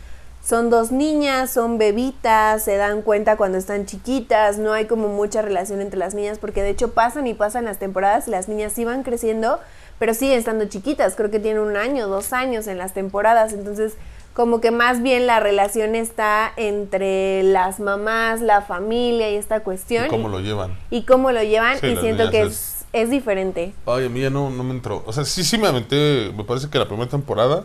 son 0.44 0.70
dos 0.70 0.90
niñas, 0.90 1.50
son 1.50 1.78
bebitas, 1.78 2.64
se 2.64 2.76
dan 2.76 3.02
cuenta 3.02 3.36
cuando 3.36 3.58
están 3.58 3.86
chiquitas, 3.86 4.58
no 4.58 4.72
hay 4.72 4.86
como 4.86 5.08
mucha 5.08 5.40
relación 5.40 5.80
entre 5.80 5.98
las 5.98 6.14
niñas, 6.14 6.38
porque 6.38 6.62
de 6.62 6.70
hecho 6.70 6.92
pasan 6.92 7.26
y 7.28 7.34
pasan 7.34 7.64
las 7.64 7.78
temporadas 7.78 8.26
y 8.26 8.32
las 8.32 8.48
niñas 8.48 8.72
sí 8.72 8.84
van 8.84 9.04
creciendo, 9.04 9.60
pero 10.00 10.14
siguen 10.14 10.38
estando 10.38 10.64
chiquitas, 10.64 11.14
creo 11.14 11.30
que 11.30 11.38
tienen 11.38 11.62
un 11.62 11.76
año, 11.76 12.08
dos 12.08 12.32
años 12.32 12.66
en 12.66 12.76
las 12.76 12.92
temporadas, 12.92 13.52
entonces 13.52 13.94
como 14.34 14.60
que 14.60 14.70
más 14.70 15.02
bien 15.02 15.26
la 15.26 15.38
relación 15.38 15.94
está 15.94 16.52
entre 16.56 17.44
las 17.44 17.78
mamás, 17.78 18.40
la 18.40 18.62
familia 18.62 19.30
y 19.30 19.36
esta 19.36 19.60
cuestión. 19.60 20.06
Y 20.06 20.08
cómo 20.08 20.28
lo 20.28 20.40
llevan. 20.40 20.76
Y 20.90 21.02
cómo 21.02 21.30
lo 21.30 21.42
llevan 21.42 21.76
y 21.76 21.96
siento 21.96 22.30
que 22.30 22.42
es, 22.42 22.84
es, 22.92 23.10
diferente. 23.10 23.74
Ay, 23.86 24.06
a 24.06 24.08
mí 24.08 24.22
ya 24.22 24.30
no, 24.30 24.50
no 24.50 24.64
me 24.64 24.72
entró. 24.72 25.04
O 25.06 25.12
sea, 25.12 25.24
sí, 25.24 25.44
sí 25.44 25.58
me 25.58 25.68
aventé, 25.68 26.32
me 26.34 26.44
parece 26.44 26.68
que 26.70 26.78
la 26.78 26.88
primera 26.88 27.10
temporada 27.10 27.64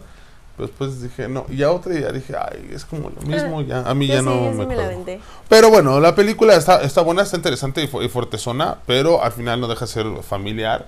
después 0.57 1.01
dije, 1.01 1.27
no, 1.27 1.45
y 1.49 1.61
a 1.63 1.71
otra 1.71 1.93
ya 1.93 2.11
dije, 2.11 2.33
ay, 2.35 2.69
es 2.73 2.85
como 2.85 3.09
lo 3.09 3.21
mismo, 3.21 3.61
ya, 3.61 3.81
a 3.81 3.93
mí 3.93 4.07
ya 4.07 4.21
no 4.21 4.51
me, 4.51 4.65
me 4.65 5.19
Pero 5.47 5.69
bueno, 5.69 5.99
la 5.99 6.15
película 6.15 6.55
está, 6.55 6.81
está 6.81 7.01
buena, 7.01 7.21
está 7.21 7.37
interesante 7.37 7.83
y, 7.83 7.87
fuerte 7.87 8.09
fuertezona, 8.09 8.79
pero 8.85 9.23
al 9.23 9.31
final 9.31 9.61
no 9.61 9.67
deja 9.67 9.85
de 9.85 9.91
ser 9.91 10.05
familiar 10.23 10.87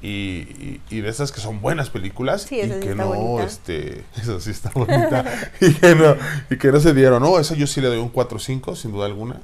y, 0.00 0.80
y, 0.90 1.00
de 1.00 1.08
esas 1.08 1.32
que 1.32 1.40
son 1.40 1.60
buenas 1.60 1.90
películas 1.90 2.46
y 2.50 2.68
que 2.68 2.94
no, 2.94 3.40
este, 3.40 4.04
eso 4.20 4.40
sí 4.40 4.50
está 4.50 4.70
bonita, 4.70 5.24
y, 5.60 5.74
que 5.74 5.94
no, 5.94 6.16
y 6.50 6.56
que 6.56 6.70
no 6.70 6.78
se 6.78 6.94
dieron, 6.94 7.22
no, 7.22 7.38
eso 7.38 7.54
yo 7.54 7.66
sí 7.66 7.80
le 7.80 7.88
doy 7.88 7.98
un 7.98 8.12
4-5, 8.12 8.76
sin 8.76 8.92
duda 8.92 9.06
alguna. 9.06 9.40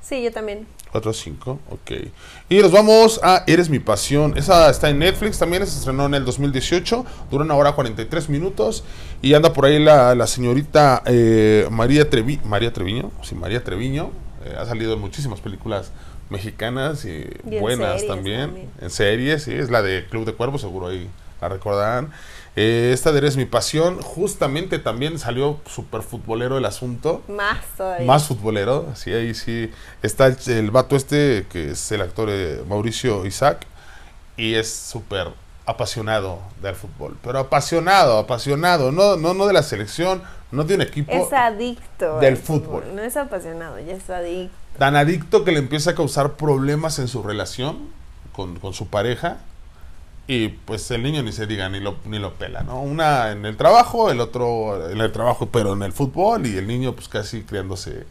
Sí, 0.00 0.22
yo 0.22 0.32
también. 0.32 0.66
4-5, 0.92 1.58
ok. 1.70 1.90
Y 2.48 2.58
nos 2.58 2.72
vamos 2.72 3.20
a 3.22 3.44
Eres 3.46 3.68
mi 3.68 3.78
pasión. 3.78 4.36
Esa 4.36 4.70
está 4.70 4.90
en 4.90 4.98
Netflix 4.98 5.38
también, 5.38 5.66
se 5.66 5.78
estrenó 5.78 6.06
en 6.06 6.14
el 6.14 6.24
2018, 6.24 7.04
dura 7.30 7.44
una 7.44 7.54
hora 7.54 7.72
43 7.72 8.28
minutos. 8.28 8.84
Y 9.22 9.34
anda 9.34 9.52
por 9.52 9.66
ahí 9.66 9.78
la, 9.78 10.14
la 10.14 10.26
señorita 10.26 11.02
eh, 11.06 11.66
María, 11.70 12.08
Trevi 12.08 12.40
María 12.44 12.72
Treviño. 12.72 13.10
Sí, 13.22 13.34
María 13.34 13.62
Treviño. 13.62 14.10
Eh, 14.44 14.54
ha 14.58 14.64
salido 14.66 14.94
en 14.94 15.00
muchísimas 15.00 15.40
películas 15.40 15.92
mexicanas 16.30 17.04
y, 17.04 17.26
Y 17.48 17.54
en 17.56 17.60
buenas 17.60 18.06
también. 18.06 18.46
también. 18.46 18.70
En 18.80 18.90
series, 18.90 19.42
sí, 19.44 19.52
es 19.52 19.70
la 19.70 19.82
de 19.82 20.06
Club 20.06 20.24
de 20.24 20.32
Cuervos, 20.32 20.60
seguro 20.60 20.88
ahí 20.88 21.08
la 21.40 21.48
recordarán. 21.48 22.10
Eh, 22.56 22.90
esta 22.92 23.12
de 23.12 23.18
Eres 23.18 23.36
mi 23.36 23.44
pasión, 23.44 24.00
justamente 24.02 24.78
también 24.78 25.18
salió 25.18 25.60
súper 25.66 26.02
futbolero 26.02 26.58
el 26.58 26.64
asunto. 26.64 27.22
Más 27.28 27.58
todavía. 27.76 28.06
Más 28.06 28.26
futbolero, 28.26 28.86
sí, 28.94 29.12
ahí 29.12 29.34
sí. 29.34 29.70
Está 30.02 30.26
el, 30.26 30.36
el 30.46 30.70
vato 30.70 30.96
este, 30.96 31.46
que 31.50 31.70
es 31.70 31.92
el 31.92 32.00
actor 32.02 32.28
eh, 32.30 32.62
Mauricio 32.68 33.24
Isaac, 33.24 33.66
y 34.36 34.54
es 34.54 34.74
súper 34.74 35.28
apasionado 35.66 36.40
del 36.60 36.74
fútbol. 36.74 37.16
Pero 37.22 37.38
apasionado, 37.38 38.18
apasionado, 38.18 38.90
no, 38.90 39.16
no, 39.16 39.34
no 39.34 39.46
de 39.46 39.52
la 39.52 39.62
selección, 39.62 40.22
no 40.50 40.64
de 40.64 40.74
un 40.74 40.82
equipo. 40.82 41.12
Es 41.12 41.32
adicto. 41.32 42.18
del 42.18 42.36
fútbol. 42.36 42.84
No 42.94 43.02
es 43.02 43.16
apasionado, 43.16 43.78
ya 43.78 43.94
es 43.94 44.10
adicto. 44.10 44.54
Tan 44.78 44.96
adicto 44.96 45.44
que 45.44 45.52
le 45.52 45.58
empieza 45.58 45.90
a 45.90 45.94
causar 45.94 46.32
problemas 46.32 46.98
en 46.98 47.08
su 47.08 47.22
relación 47.22 47.90
con, 48.32 48.58
con 48.58 48.72
su 48.72 48.88
pareja. 48.88 49.38
Y 50.26 50.48
pues 50.48 50.90
el 50.92 51.02
niño 51.02 51.22
ni 51.22 51.32
se 51.32 51.46
diga, 51.46 51.68
ni 51.68 51.80
lo, 51.80 51.96
ni 52.04 52.18
lo 52.18 52.34
pela, 52.34 52.62
¿no? 52.62 52.80
Una 52.80 53.32
en 53.32 53.44
el 53.46 53.56
trabajo, 53.56 54.10
el 54.10 54.20
otro 54.20 54.90
en 54.90 55.00
el 55.00 55.10
trabajo, 55.10 55.48
pero 55.50 55.72
en 55.72 55.82
el 55.82 55.92
fútbol, 55.92 56.46
y 56.46 56.56
el 56.56 56.66
niño 56.66 56.94
pues 56.94 57.08
casi 57.08 57.42
criándose 57.42 58.06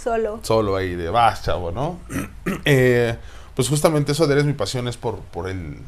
Solo. 0.00 0.38
solo 0.42 0.76
ahí 0.76 0.94
de 0.94 1.08
vas, 1.10 1.42
chavo, 1.42 1.72
¿no? 1.72 1.98
Eh, 2.64 3.16
pues 3.54 3.68
justamente 3.68 4.12
eso 4.12 4.26
de 4.26 4.34
eres 4.34 4.44
mi 4.44 4.52
pasión 4.52 4.88
es 4.88 4.96
por, 4.96 5.18
por 5.18 5.48
el 5.48 5.78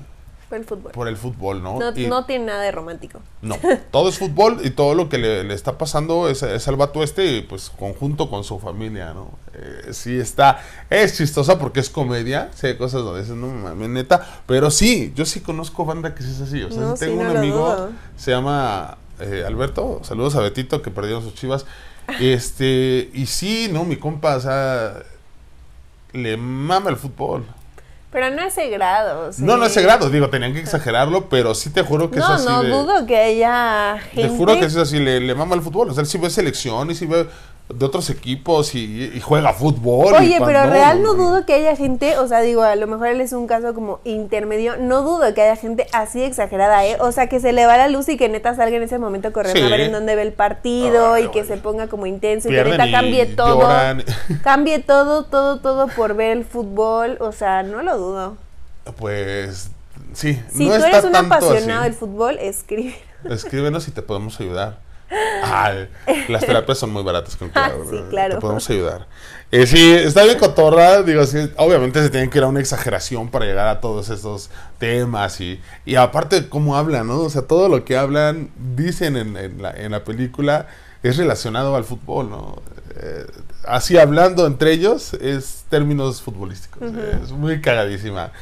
Fue 0.49 0.59
el 0.59 0.65
fútbol. 0.65 0.93
por 0.93 1.09
el 1.09 1.17
fútbol, 1.17 1.61
¿no? 1.63 1.79
No, 1.81 1.93
Y- 1.99 2.07
no 2.07 2.25
tiene 2.25 2.45
nada 2.47 2.63
de 2.63 2.71
romántico. 2.71 3.21
no, 3.43 3.57
todo 3.91 4.09
es 4.09 4.19
fútbol 4.19 4.61
y 4.63 4.71
todo 4.71 4.95
lo 4.95 5.09
que 5.09 5.19
le, 5.19 5.43
le 5.43 5.55
está 5.55 5.77
pasando 5.77 6.29
es, 6.29 6.43
es 6.45 6.69
al 6.69 6.77
vato 6.77 7.03
este, 7.03 7.43
pues 7.43 7.69
conjunto 7.71 8.31
con 8.31 8.45
su 8.45 8.59
familia, 8.61 9.13
¿no? 9.13 9.31
Eh, 9.55 9.93
sí 9.93 10.17
está, 10.19 10.61
es 10.89 11.17
chistosa 11.17 11.59
porque 11.59 11.81
es 11.81 11.91
comedia, 11.91 12.51
sí 12.55 12.69
hay 12.69 12.77
cosas 12.77 13.03
donde 13.03 13.23
dices, 13.23 13.35
no 13.37 13.49
mames, 13.49 13.89
neta, 13.89 14.43
pero 14.47 14.71
sí, 14.71 15.13
yo 15.17 15.25
sí 15.25 15.41
conozco 15.41 15.85
banda 15.85 16.15
que 16.15 16.23
sí 16.23 16.31
es 16.31 16.41
así, 16.41 16.63
o 16.63 16.71
sea, 16.71 16.81
No, 16.83 16.97
sí, 16.97 17.07
tengo 17.07 17.25
no 17.25 17.31
un 17.33 17.37
amigo, 17.39 17.89
se 18.17 18.31
llama 18.31 18.99
eh, 19.19 19.43
Alberto, 19.47 20.01
saludos 20.05 20.37
a 20.37 20.41
Betito 20.41 20.81
que 20.83 20.91
perdieron 20.93 21.23
sus 21.25 21.35
chivas, 21.35 21.67
este, 22.21 23.11
y 23.15 23.27
sí, 23.27 23.69
no, 23.73 23.85
mi 23.85 23.97
compa, 23.97 24.37
o 24.37 24.41
sea, 24.41 24.95
le 26.13 26.37
mama 26.37 26.91
el 26.91 26.97
fútbol. 26.97 27.45
Pero 28.17 28.31
no 28.31 28.41
a 28.41 28.47
ese 28.47 28.71
grado. 28.71 29.31
sí. 29.31 29.43
No, 29.43 29.59
no 29.59 29.67
ese 29.67 29.83
grado, 29.83 30.09
digo, 30.09 30.31
tenían 30.31 30.55
que 30.55 30.61
exagerarlo, 30.61 31.29
pero 31.29 31.55
sí 31.55 31.69
te 31.69 31.83
juro 31.83 32.11
que 32.11 32.19
No, 32.19 32.25
es 32.25 32.31
así 32.41 32.47
no 32.49 32.63
de... 32.63 32.71
dudo 32.71 33.05
que 33.05 33.15
haya 33.15 33.99
gente. 33.99 34.23
Te 34.23 34.29
juro 34.35 34.55
que 34.59 34.65
es 34.65 34.75
así, 34.75 34.99
le, 34.99 35.21
le 35.21 35.35
mama 35.35 35.55
el 35.55 35.61
fútbol. 35.61 35.91
O 35.91 35.93
sea, 35.93 36.01
él 36.01 36.07
sí 36.07 36.17
ve 36.17 36.31
selección 36.31 36.91
y 36.91 36.95
sí 36.95 37.05
ve 37.05 37.27
de 37.69 37.85
otros 37.85 38.11
equipos 38.11 38.77
y, 38.77 39.11
y 39.13 39.21
juega 39.21 39.53
fútbol. 39.53 40.15
Oye, 40.15 40.39
pero 40.45 40.71
real 40.71 41.03
no 41.03 41.15
dudo 41.15 41.45
que 41.45 41.55
haya 41.55 41.75
gente, 41.75 42.17
o 42.19 42.29
sea, 42.29 42.41
digo, 42.41 42.63
a 42.63 42.77
lo 42.77 42.87
mejor 42.87 43.09
él 43.09 43.21
es 43.21 43.33
un 43.33 43.49
caso 43.49 43.75
como 43.75 43.99
intermedio, 44.05 44.77
no 44.77 45.03
dudo 45.03 45.35
que 45.35 45.43
haya 45.43 45.57
gente 45.57 45.87
así 45.93 46.23
exagerada, 46.23 46.87
¿eh? 46.87 46.97
O 47.01 47.11
sea, 47.11 47.29
que 47.29 47.41
se 47.41 47.53
le 47.53 47.67
va 47.67 47.77
la 47.77 47.89
luz 47.89 48.09
y 48.09 48.17
que 48.17 48.29
neta 48.29 48.55
salga 48.55 48.77
en 48.77 48.85
ese 48.85 48.99
momento 49.01 49.33
corriendo 49.33 49.61
Sí. 49.61 49.67
a 49.67 49.71
ver 49.77 49.81
en 49.81 49.93
dónde 49.93 50.15
ve 50.15 50.23
el 50.23 50.33
partido 50.33 51.15
Ay, 51.15 51.25
y 51.25 51.29
que 51.31 51.45
se 51.45 51.57
ponga 51.57 51.89
como 51.89 52.07
intenso 52.07 52.49
y 52.49 52.53
que 52.53 52.63
neta 52.65 52.89
cambie 52.91 53.27
todo, 53.27 53.63
lloran. 53.63 54.05
cambie 54.45 54.79
todo, 54.79 55.25
todo, 55.25 55.59
todo 55.61 55.89
por 55.89 56.15
ver 56.15 56.31
el 56.37 56.45
fútbol, 56.45 57.17
o 57.21 57.33
sea, 57.33 57.65
no 57.65 57.83
lo 57.83 57.99
dudo. 57.99 58.37
Pues 58.97 59.71
sí, 60.13 60.41
Si 60.55 60.67
no 60.67 60.71
tú 60.71 60.85
está 60.85 60.89
eres 60.99 61.05
un 61.05 61.17
apasionado 61.17 61.81
así. 61.81 61.91
del 61.91 61.99
fútbol, 61.99 62.39
escribe. 62.41 62.95
Escríbenos 63.29 63.89
y 63.89 63.91
te 63.91 64.03
podemos 64.03 64.41
ayudar. 64.41 64.79
Las 66.29 66.45
terapias 66.45 66.79
son 66.79 66.91
muy 66.93 67.03
baratas 67.03 67.37
con 67.37 67.51
Ah, 67.55 67.71
sí, 67.89 67.97
claro. 68.11 68.35
Te 68.35 68.41
podemos 68.41 68.69
ayudar. 68.71 69.07
Eh, 69.53 69.67
sí, 69.67 69.93
está 69.93 70.25
bien 70.25 70.39
cotorra, 70.39 71.03
digo, 71.03 71.25
sí, 71.25 71.51
obviamente 71.57 72.03
se 72.03 72.11
tienen 72.11 72.31
que 72.31 72.39
ir 72.39 72.45
a 72.45 72.49
una 72.49 72.59
exageración 72.59 73.31
para 73.31 73.45
llegar 73.45 73.69
a 73.69 73.81
todos 73.81 74.09
esos 74.11 74.51
temas 74.79 75.41
y, 75.41 75.61
y 75.85 75.95
aparte 75.95 76.49
cómo 76.49 76.77
hablan, 76.77 77.07
¿no? 77.07 77.21
O 77.21 77.31
sea, 77.31 77.43
todo 77.43 77.69
lo 77.69 77.85
que 77.85 77.97
hablan, 77.97 78.51
dicen 78.75 79.17
en, 79.17 79.37
en 79.37 79.63
la, 79.63 79.71
en 79.71 79.93
la 79.93 80.03
película 80.03 80.67
es 81.05 81.17
relacionado 81.17 81.77
al 81.77 81.85
fútbol, 81.85 82.29
¿no? 82.29 82.61
Eh, 83.01 83.27
así 83.65 83.99
hablando 83.99 84.47
entre 84.47 84.73
ellos 84.73 85.15
es 85.15 85.65
términos 85.69 86.23
futbolísticos, 86.23 86.83
es 87.23 87.31
muy 87.31 87.61
cagadísima. 87.61 88.33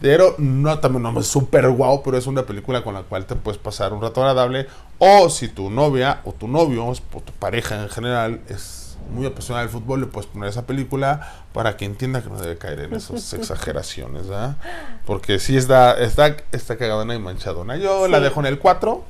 Pero 0.00 0.34
no, 0.38 0.78
también 0.78 1.02
no 1.02 1.18
es 1.18 1.26
súper 1.26 1.68
guau, 1.70 2.02
pero 2.04 2.16
es 2.16 2.26
una 2.26 2.42
película 2.44 2.84
con 2.84 2.94
la 2.94 3.02
cual 3.02 3.26
te 3.26 3.34
puedes 3.34 3.58
pasar 3.58 3.92
un 3.92 4.00
rato 4.00 4.20
agradable. 4.20 4.68
O 4.98 5.28
si 5.28 5.48
tu 5.48 5.70
novia 5.70 6.20
o 6.24 6.32
tu 6.32 6.46
novio 6.46 6.86
o 6.86 6.94
tu 6.94 7.32
pareja 7.32 7.82
en 7.82 7.88
general 7.88 8.40
es 8.48 8.96
muy 9.10 9.26
apasionada 9.26 9.62
del 9.64 9.72
fútbol, 9.72 10.00
le 10.02 10.06
puedes 10.06 10.28
poner 10.28 10.50
esa 10.50 10.66
película 10.66 11.44
para 11.52 11.76
que 11.76 11.84
entienda 11.84 12.22
que 12.22 12.28
no 12.28 12.38
debe 12.38 12.58
caer 12.58 12.80
en 12.80 12.94
esas 12.94 13.32
exageraciones, 13.34 14.28
¿verdad? 14.28 14.56
Porque 15.04 15.38
sí 15.40 15.56
está, 15.56 15.98
está, 15.98 16.36
está 16.52 16.76
cagadona 16.76 17.14
y 17.14 17.18
manchadona. 17.18 17.76
Yo 17.76 18.06
la 18.06 18.20
dejo 18.20 18.38
en 18.40 18.46
el 18.46 18.58
4. 18.58 19.02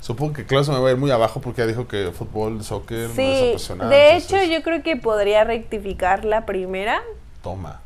Supongo 0.00 0.32
que 0.34 0.46
Klaus 0.46 0.68
me 0.68 0.78
va 0.78 0.88
a 0.88 0.92
ir 0.92 0.96
muy 0.96 1.10
abajo 1.10 1.40
porque 1.40 1.62
ya 1.62 1.66
dijo 1.66 1.88
que 1.88 2.12
fútbol, 2.16 2.62
soccer 2.62 3.06
no 3.06 3.10
es 3.10 3.14
Sí, 3.16 3.48
apasionado. 3.50 3.90
de 3.90 4.10
entonces, 4.12 4.32
hecho 4.42 4.52
yo 4.52 4.62
creo 4.62 4.82
que 4.84 4.96
podría 4.96 5.42
rectificar 5.42 6.24
la 6.24 6.46
primera 6.46 7.02
Toma. 7.42 7.80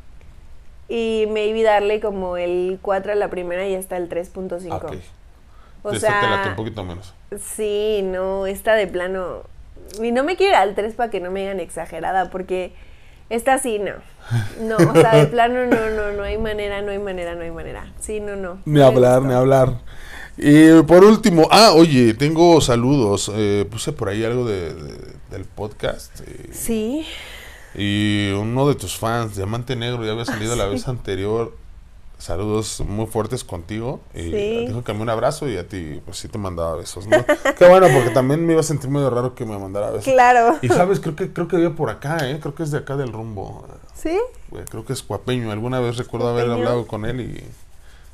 Y 0.89 1.25
maybe 1.29 1.63
darle 1.63 1.99
como 1.99 2.37
el 2.37 2.79
4 2.81 3.13
a 3.13 3.15
la 3.15 3.29
primera 3.29 3.67
y 3.67 3.75
hasta 3.75 3.97
el 3.97 4.09
3.5. 4.09 4.67
Ah, 4.71 4.75
Ok. 4.77 4.93
O 5.85 5.91
Esta 5.91 6.07
te 6.21 6.27
late 6.27 6.43
sea, 6.43 6.49
un 6.51 6.55
poquito 6.55 6.83
menos. 6.85 7.13
sí, 7.55 8.01
no, 8.03 8.45
esta 8.47 8.73
de 8.75 8.87
plano. 8.87 9.41
Y 10.01 10.11
no 10.13 10.23
me 10.23 10.37
quiero 10.37 10.51
ir 10.53 10.55
al 10.55 10.75
3 10.75 10.93
para 10.95 11.09
que 11.11 11.19
no 11.19 11.29
me 11.29 11.41
digan 11.41 11.59
exagerada, 11.59 12.29
porque 12.29 12.73
esta 13.29 13.57
sí, 13.57 13.79
no. 13.79 13.91
No, 14.61 14.77
o 14.77 14.93
sea, 14.93 15.15
de 15.17 15.25
plano 15.27 15.65
no, 15.65 15.89
no, 15.89 16.11
no 16.13 16.23
hay 16.23 16.37
manera, 16.37 16.81
no 16.81 16.91
hay 16.91 16.99
manera, 16.99 17.35
no 17.35 17.41
hay 17.41 17.51
manera. 17.51 17.91
Sí, 17.99 18.21
no, 18.21 18.37
no. 18.37 18.59
Ni 18.65 18.79
no 18.79 18.79
me 18.79 18.83
hablar, 18.85 19.21
ni 19.23 19.33
hablar. 19.33 19.69
Y 20.37 20.81
por 20.83 21.03
último, 21.03 21.49
ah, 21.51 21.73
oye, 21.75 22.13
tengo 22.13 22.61
saludos. 22.61 23.29
Eh, 23.35 23.67
puse 23.69 23.91
por 23.91 24.07
ahí 24.07 24.23
algo 24.23 24.45
de, 24.45 24.73
de- 24.73 25.13
del 25.31 25.43
podcast. 25.45 26.21
eh, 26.21 26.49
Sí, 26.53 27.05
y 27.75 28.31
uno 28.31 28.67
de 28.67 28.75
tus 28.75 28.97
fans, 28.97 29.35
Diamante 29.35 29.75
Negro, 29.75 30.05
ya 30.05 30.11
había 30.11 30.25
salido 30.25 30.55
la 30.55 30.65
vez 30.65 30.87
anterior. 30.87 31.55
Saludos 32.19 32.81
muy 32.87 33.05
fuertes 33.07 33.43
contigo. 33.43 33.99
Y 34.13 34.21
Sí. 34.31 34.65
dijo 34.67 34.83
que 34.83 34.93
mí 34.93 35.01
un 35.01 35.09
abrazo 35.09 35.49
y 35.49 35.57
a 35.57 35.67
ti, 35.67 36.01
pues 36.05 36.17
sí 36.17 36.29
te 36.29 36.37
mandaba 36.37 36.75
besos, 36.75 37.05
¿no? 37.05 37.17
Qué 37.57 37.67
bueno, 37.67 37.87
porque 37.93 38.11
también 38.11 38.45
me 38.45 38.53
iba 38.53 38.61
a 38.61 38.63
sentir 38.63 38.89
medio 38.89 39.09
raro 39.09 39.35
que 39.35 39.45
me 39.45 39.57
mandara 39.57 39.91
besos. 39.91 40.05
claro. 40.13 40.57
Y 40.61 40.69
sabes, 40.69 41.01
creo 41.01 41.15
que 41.17 41.33
creo 41.33 41.49
que 41.49 41.57
vive 41.57 41.71
por 41.71 41.89
acá, 41.89 42.29
¿eh? 42.29 42.39
Creo 42.41 42.55
que 42.55 42.63
es 42.63 42.71
de 42.71 42.77
acá 42.77 42.95
del 42.95 43.11
rumbo. 43.11 43.65
¿Sí? 43.93 44.17
Creo 44.69 44.85
que 44.85 44.93
es 44.93 45.03
Cuapeño. 45.03 45.51
Alguna 45.51 45.79
vez 45.81 45.97
recuerdo 45.97 46.29
haber 46.29 46.49
hablado 46.49 46.87
con 46.87 47.03
él 47.05 47.19
y 47.21 47.43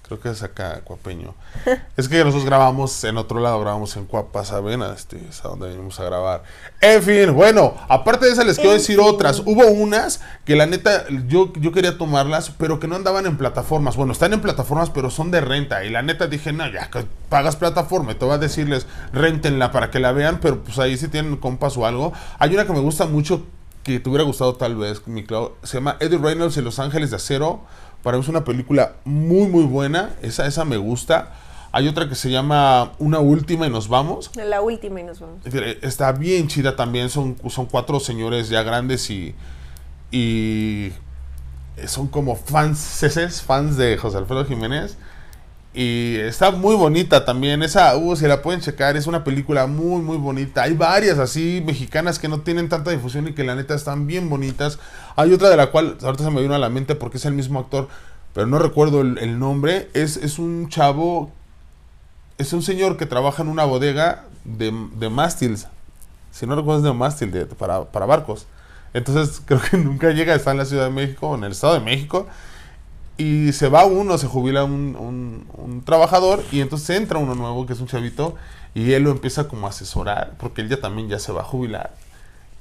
creo 0.09 0.19
que 0.19 0.29
es 0.29 0.41
acá 0.41 0.81
Cuapeño. 0.83 1.35
es 1.97 2.09
que 2.09 2.17
nosotros 2.19 2.45
grabamos 2.45 3.03
en 3.03 3.17
otro 3.17 3.39
lado, 3.39 3.59
grabamos 3.61 3.95
en 3.95 4.05
Cuapa, 4.05 4.43
¿saben? 4.43 4.81
Este, 4.81 5.23
es 5.29 5.45
a 5.45 5.49
donde 5.49 5.69
venimos 5.69 5.99
a 5.99 6.03
grabar. 6.03 6.43
En 6.81 7.03
fin, 7.03 7.33
bueno, 7.35 7.75
aparte 7.87 8.25
de 8.25 8.31
esas 8.31 8.45
les 8.45 8.55
quiero 8.55 8.71
En 8.71 8.77
decir 8.79 8.97
fin. 8.97 9.05
otras. 9.07 9.41
Hubo 9.45 9.67
unas 9.67 10.21
que 10.45 10.55
la 10.55 10.65
neta 10.65 11.05
yo, 11.27 11.53
yo 11.53 11.71
quería 11.71 11.97
tomarlas, 11.97 12.49
pero 12.49 12.79
que 12.79 12.87
no 12.87 12.95
andaban 12.95 13.27
en 13.27 13.37
plataformas. 13.37 13.95
Bueno, 13.95 14.11
están 14.11 14.33
en 14.33 14.41
plataformas, 14.41 14.89
pero 14.89 15.11
son 15.11 15.29
de 15.29 15.41
renta. 15.41 15.83
Y 15.83 15.89
la 15.89 16.01
neta 16.01 16.27
dije, 16.27 16.51
no, 16.51 16.67
ya 16.71 16.89
que 16.89 17.05
pagas 17.29 17.55
plataforma, 17.55 18.13
y 18.13 18.15
te 18.15 18.25
voy 18.25 18.33
a 18.33 18.37
decirles, 18.39 18.87
rentenla 19.13 19.71
para 19.71 19.91
que 19.91 19.99
la 19.99 20.11
vean, 20.11 20.39
pero 20.41 20.63
pues 20.63 20.79
ahí 20.79 20.97
si 20.97 21.07
tienen 21.07 21.37
compas 21.37 21.77
o 21.77 21.85
algo. 21.85 22.11
Hay 22.39 22.53
una 22.53 22.65
que 22.65 22.73
me 22.73 22.79
gusta 22.79 23.05
mucho 23.05 23.45
que 23.83 23.99
te 23.99 24.09
hubiera 24.09 24.23
gustado 24.25 24.55
tal 24.55 24.75
vez, 24.75 25.07
mi 25.07 25.23
Clau, 25.23 25.53
se 25.63 25.77
llama 25.77 25.97
Eddie 25.99 26.17
Reynolds 26.17 26.57
y 26.57 26.61
Los 26.61 26.79
Ángeles 26.79 27.11
de 27.11 27.15
Acero. 27.15 27.61
Para 28.03 28.17
mí 28.17 28.23
es 28.23 28.29
una 28.29 28.43
película 28.43 28.93
muy, 29.05 29.47
muy 29.47 29.63
buena. 29.63 30.11
Esa, 30.21 30.45
esa 30.47 30.65
me 30.65 30.77
gusta. 30.77 31.33
Hay 31.71 31.87
otra 31.87 32.09
que 32.09 32.15
se 32.15 32.31
llama 32.31 32.93
Una 32.97 33.19
Última 33.19 33.67
y 33.67 33.69
Nos 33.69 33.87
Vamos. 33.87 34.31
La 34.35 34.61
última 34.61 35.01
y 35.01 35.03
nos 35.03 35.19
vamos. 35.19 35.45
Eh, 35.45 35.77
Está 35.81 36.11
bien 36.13 36.47
chida 36.47 36.75
también. 36.75 37.09
Son, 37.09 37.35
son 37.49 37.67
cuatro 37.67 37.99
señores 37.99 38.49
ya 38.49 38.63
grandes 38.63 39.09
y, 39.11 39.35
y 40.11 40.91
son 41.85 42.07
como 42.07 42.35
fans, 42.35 43.05
fans 43.45 43.77
de 43.77 43.97
José 43.97 44.17
Alfredo 44.17 44.45
Jiménez. 44.45 44.97
Y 45.73 46.15
está 46.17 46.51
muy 46.51 46.75
bonita 46.75 47.25
también. 47.25 47.61
Esa, 47.61 47.95
uh, 47.95 48.15
si 48.15 48.25
la 48.25 48.41
pueden 48.41 48.59
checar, 48.59 48.97
es 48.97 49.05
una 49.05 49.23
película 49.23 49.67
muy, 49.67 50.01
muy 50.01 50.17
bonita. 50.17 50.63
Hay 50.63 50.73
varias 50.73 51.19
así 51.19 51.61
mexicanas 51.65 52.17
que 52.17 52.27
no 52.27 52.41
tienen 52.41 52.69
tanta 52.69 52.91
difusión 52.91 53.27
y 53.27 53.33
que 53.33 53.43
la 53.43 53.55
neta 53.55 53.75
están 53.75 54.07
bien 54.07 54.29
bonitas. 54.29 54.79
Hay 55.15 55.31
otra 55.31 55.49
de 55.49 55.57
la 55.57 55.67
cual 55.67 55.97
ahorita 56.01 56.23
se 56.23 56.31
me 56.31 56.41
vino 56.41 56.55
a 56.55 56.59
la 56.59 56.69
mente 56.69 56.95
porque 56.95 57.17
es 57.17 57.25
el 57.25 57.33
mismo 57.33 57.59
actor, 57.59 57.87
pero 58.33 58.47
no 58.47 58.57
recuerdo 58.57 59.01
el, 59.01 59.39
nombre. 59.39 59.89
Es, 59.93 60.17
es 60.17 60.39
un 60.39 60.69
chavo, 60.69 61.31
es 62.39 62.51
un 62.51 62.63
señor 62.63 62.97
que 62.97 63.05
trabaja 63.05 63.43
en 63.43 63.49
una 63.49 63.63
bodega 63.65 64.25
de, 64.45 64.73
de 64.95 65.09
mástiles. 65.09 65.67
Si 66.31 66.47
no 66.47 66.55
recuerdas 66.55 66.83
de 66.83 66.93
mástil, 66.93 67.31
de, 67.31 67.45
para, 67.45 67.85
para 67.85 68.07
barcos. 68.07 68.47
Entonces 68.93 69.41
creo 69.45 69.61
que 69.61 69.77
nunca 69.77 70.11
llega, 70.11 70.33
está 70.33 70.51
en 70.51 70.57
la 70.57 70.65
Ciudad 70.65 70.85
de 70.85 70.91
México, 70.91 71.35
en 71.35 71.43
el 71.43 71.51
Estado 71.51 71.75
de 71.75 71.81
México. 71.81 72.27
Y 73.19 73.51
se 73.51 73.67
va 73.67 73.85
uno, 73.85 74.17
se 74.17 74.27
jubila 74.27 74.63
un, 74.63 74.95
un, 74.95 75.45
un 75.53 75.83
trabajador 75.83 76.41
y 76.53 76.61
entonces 76.61 76.89
entra 76.97 77.19
uno 77.19 77.35
nuevo 77.35 77.65
que 77.65 77.73
es 77.73 77.81
un 77.81 77.87
chavito 77.87 78.35
y 78.73 78.93
él 78.93 79.03
lo 79.03 79.11
empieza 79.11 79.49
como 79.49 79.67
a 79.67 79.71
asesorar 79.71 80.35
porque 80.39 80.61
él 80.61 80.69
ya 80.69 80.79
también 80.79 81.09
ya 81.09 81.19
se 81.19 81.33
va 81.33 81.41
a 81.41 81.43
jubilar. 81.43 81.91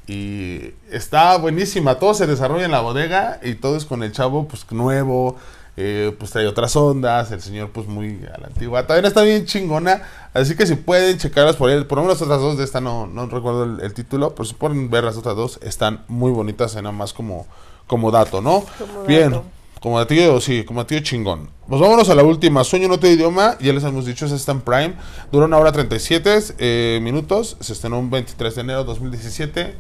Y 0.09 0.73
está 0.91 1.37
buenísima, 1.37 2.01
todo 2.01 2.13
se 2.13 2.27
desarrolla 2.27 2.65
en 2.65 2.73
la 2.73 2.81
bodega 2.81 3.39
y 3.43 3.55
todo 3.55 3.77
es 3.77 3.85
con 3.85 4.03
el 4.03 4.11
chavo 4.11 4.49
pues 4.49 4.67
nuevo, 4.73 5.37
eh, 5.77 6.13
pues 6.19 6.33
trae 6.33 6.49
otras 6.49 6.75
ondas, 6.75 7.31
el 7.31 7.41
señor 7.41 7.71
pues 7.71 7.87
muy 7.87 8.19
a 8.35 8.41
la 8.41 8.49
antigua. 8.49 8.85
También 8.85 9.05
está 9.05 9.23
bien 9.23 9.45
chingona, 9.45 10.03
así 10.35 10.57
que 10.57 10.67
si 10.67 10.75
pueden 10.75 11.19
checarlas 11.19 11.55
por 11.55 11.71
ahí, 11.71 11.85
por 11.85 11.99
lo 11.99 12.03
menos 12.03 12.21
otras 12.21 12.41
dos 12.41 12.59
de 12.59 12.65
esta 12.65 12.81
no, 12.81 13.07
no 13.07 13.27
recuerdo 13.27 13.63
el, 13.63 13.81
el 13.81 13.95
título, 13.95 14.35
pero 14.35 14.45
si 14.45 14.55
pueden 14.55 14.91
ver 14.91 15.05
las 15.05 15.17
otras 15.17 15.37
dos, 15.37 15.61
están 15.63 16.03
muy 16.09 16.33
bonitas, 16.33 16.75
nada 16.75 16.91
más 16.91 17.13
como, 17.13 17.47
como 17.87 18.11
dato, 18.11 18.41
¿no? 18.41 18.65
Como 18.79 19.05
Bien, 19.05 19.41
como 19.81 20.07
tío, 20.07 20.41
sí, 20.41 20.65
como 20.65 20.87
tío 20.87 21.01
chingón. 21.01 21.51
Pues 21.69 21.81
vámonos 21.81 22.09
a 22.11 22.15
la 22.15 22.23
última, 22.23 22.65
Sueño 22.65 22.87
en 22.87 22.93
otro 22.93 23.09
idioma, 23.09 23.57
ya 23.61 23.73
les 23.73 23.85
hemos 23.85 24.07
dicho, 24.07 24.27
esa 24.27 24.37
está 24.37 24.53
en 24.53 24.61
Prime, 24.63 24.95
dura 25.31 25.47
una 25.47 25.59
hora 25.59 25.73
37 25.73 26.39
eh, 26.59 27.01
minutos, 27.03 27.57
se 27.61 27.73
estrenó 27.73 27.99
un 27.99 28.11
23 28.11 28.55
de 28.55 28.61
enero 28.61 28.81
de 28.81 28.85
2017. 28.87 29.75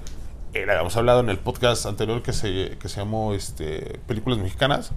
Eh, 0.54 0.64
le 0.64 0.72
habíamos 0.72 0.96
hablado 0.96 1.20
en 1.20 1.28
el 1.28 1.38
podcast 1.38 1.86
anterior 1.86 2.22
que 2.22 2.32
se, 2.32 2.78
que 2.80 2.88
se 2.88 3.00
llamó 3.00 3.34
este, 3.34 4.00
Películas 4.06 4.38
Mexicanas. 4.38 4.92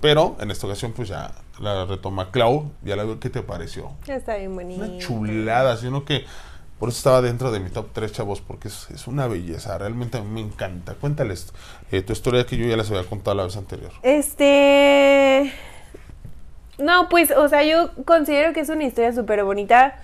Pero 0.00 0.36
en 0.40 0.50
esta 0.50 0.66
ocasión, 0.66 0.92
pues 0.92 1.08
ya 1.08 1.32
la 1.60 1.84
retoma 1.84 2.32
Clau. 2.32 2.72
Ya 2.82 2.96
la 2.96 3.04
veo, 3.04 3.20
¿qué 3.20 3.30
te 3.30 3.42
pareció? 3.42 3.92
Está 4.06 4.36
bien 4.36 4.54
bonito. 4.54 4.84
Una 4.84 4.98
chulada, 4.98 5.76
sino 5.76 6.04
que 6.04 6.24
por 6.82 6.88
eso 6.88 6.98
estaba 6.98 7.22
dentro 7.22 7.52
de 7.52 7.60
mi 7.60 7.70
top 7.70 7.90
3, 7.92 8.10
chavos, 8.10 8.40
porque 8.40 8.66
es, 8.66 8.90
es 8.90 9.06
una 9.06 9.28
belleza. 9.28 9.78
Realmente 9.78 10.20
me 10.20 10.40
encanta. 10.40 10.94
Cuéntales 10.94 11.52
eh, 11.92 12.02
tu 12.02 12.12
historia 12.12 12.44
que 12.44 12.56
yo 12.56 12.66
ya 12.66 12.76
les 12.76 12.90
había 12.90 13.04
contado 13.04 13.36
la 13.36 13.44
vez 13.44 13.56
anterior. 13.56 13.92
Este. 14.02 15.52
No, 16.78 17.08
pues, 17.08 17.30
o 17.30 17.48
sea, 17.48 17.62
yo 17.62 17.90
considero 18.04 18.52
que 18.52 18.58
es 18.58 18.68
una 18.68 18.82
historia 18.82 19.12
súper 19.12 19.44
bonita. 19.44 19.94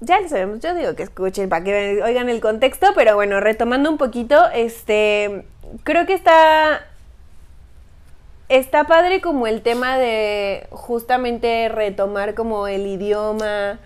Ya 0.00 0.18
lo 0.18 0.30
sabemos, 0.30 0.60
yo 0.60 0.74
digo 0.74 0.94
que 0.96 1.02
escuchen 1.02 1.50
para 1.50 1.62
que 1.62 2.02
oigan 2.04 2.30
el 2.30 2.40
contexto, 2.40 2.86
pero 2.94 3.14
bueno, 3.14 3.38
retomando 3.40 3.90
un 3.90 3.98
poquito, 3.98 4.48
este. 4.54 5.44
Creo 5.84 6.06
que 6.06 6.14
está. 6.14 6.86
Está 8.48 8.84
padre 8.84 9.20
como 9.20 9.46
el 9.46 9.60
tema 9.60 9.98
de 9.98 10.66
justamente 10.70 11.68
retomar 11.68 12.34
como 12.34 12.66
el 12.66 12.86
idioma. 12.86 13.78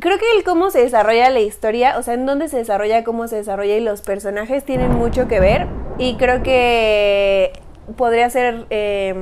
Creo 0.00 0.18
que 0.18 0.24
el 0.36 0.42
cómo 0.42 0.70
se 0.70 0.80
desarrolla 0.80 1.30
la 1.30 1.38
historia, 1.38 1.96
o 1.98 2.02
sea, 2.02 2.14
en 2.14 2.26
dónde 2.26 2.48
se 2.48 2.56
desarrolla, 2.56 3.04
cómo 3.04 3.28
se 3.28 3.36
desarrolla 3.36 3.76
y 3.76 3.80
los 3.80 4.02
personajes 4.02 4.64
tienen 4.64 4.90
mucho 4.92 5.28
que 5.28 5.38
ver. 5.38 5.68
Y 5.98 6.16
creo 6.16 6.42
que 6.42 7.52
podría 7.96 8.28
ser 8.28 8.66
eh, 8.70 9.14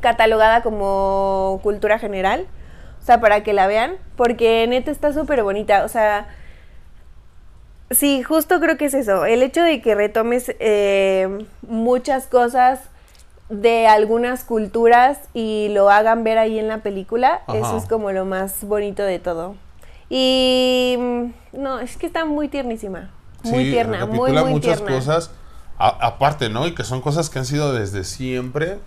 catalogada 0.00 0.62
como 0.62 1.60
cultura 1.62 1.98
general. 1.98 2.46
O 3.00 3.04
sea, 3.04 3.20
para 3.20 3.42
que 3.42 3.52
la 3.52 3.66
vean. 3.66 3.96
Porque 4.16 4.66
neta 4.68 4.90
está 4.90 5.12
súper 5.12 5.42
bonita. 5.42 5.84
O 5.84 5.88
sea, 5.88 6.28
sí, 7.90 8.22
justo 8.22 8.58
creo 8.58 8.78
que 8.78 8.86
es 8.86 8.94
eso. 8.94 9.26
El 9.26 9.42
hecho 9.42 9.62
de 9.62 9.82
que 9.82 9.94
retomes 9.94 10.54
eh, 10.60 11.46
muchas 11.62 12.26
cosas 12.26 12.88
de 13.52 13.86
algunas 13.86 14.44
culturas 14.44 15.18
y 15.34 15.68
lo 15.70 15.90
hagan 15.90 16.24
ver 16.24 16.38
ahí 16.38 16.58
en 16.58 16.68
la 16.68 16.78
película, 16.78 17.42
Ajá. 17.46 17.58
eso 17.58 17.76
es 17.76 17.84
como 17.86 18.10
lo 18.12 18.24
más 18.24 18.64
bonito 18.64 19.02
de 19.02 19.18
todo. 19.18 19.54
Y 20.08 20.96
mm, 20.98 21.24
no, 21.60 21.78
es 21.80 21.96
que 21.96 22.06
está 22.06 22.24
muy 22.24 22.48
tiernísima. 22.48 23.10
Muy 23.44 23.64
Sí, 23.64 23.70
tierna, 23.72 24.06
muy, 24.06 24.32
muy 24.32 24.50
muchas 24.52 24.78
tierna. 24.78 24.96
cosas. 24.96 25.30
a- 25.78 26.06
aparte, 26.06 26.48
¿no? 26.48 26.66
Y 26.66 26.74
que 26.74 26.84
son 26.84 27.00
cosas 27.00 27.28
que 27.28 27.38
han 27.40 27.44
sido 27.46 27.72
desde 27.72 28.04
siempre. 28.04 28.78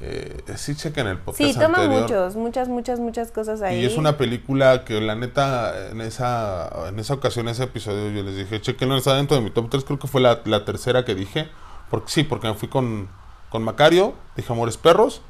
Eh, 0.00 0.42
sí, 0.56 0.74
chequen 0.74 1.06
el 1.06 1.18
podcast 1.18 1.52
Sí, 1.52 1.58
toma 1.58 1.78
anterior. 1.78 2.02
muchos, 2.02 2.36
muchas, 2.36 2.68
muchas, 2.68 2.98
muchas 3.00 3.30
cosas 3.30 3.62
ahí. 3.62 3.80
Y 3.80 3.84
es 3.86 3.96
una 3.96 4.16
película 4.16 4.84
que 4.84 5.00
la 5.00 5.14
neta, 5.14 5.88
en 5.90 6.00
esa, 6.00 6.88
en 6.88 6.98
esa 6.98 7.14
ocasión, 7.14 7.48
ese 7.48 7.62
episodio, 7.64 8.10
yo 8.10 8.22
les 8.24 8.36
dije, 8.36 8.60
chequenlo, 8.60 8.96
está 8.96 9.14
dentro 9.14 9.36
de 9.36 9.42
mi 9.42 9.50
top 9.50 9.70
3, 9.70 9.84
creo 9.84 9.98
que 9.98 10.06
fue 10.08 10.20
la, 10.20 10.40
la 10.44 10.64
tercera 10.64 11.04
que 11.04 11.14
dije. 11.14 11.48
Porque 11.90 12.10
sí, 12.10 12.24
porque 12.24 12.48
me 12.48 12.54
fui 12.54 12.68
con, 12.68 13.08
con 13.50 13.62
Macario, 13.62 14.14
dije 14.36 14.52
Amores 14.52 14.76
Perros, 14.76 15.22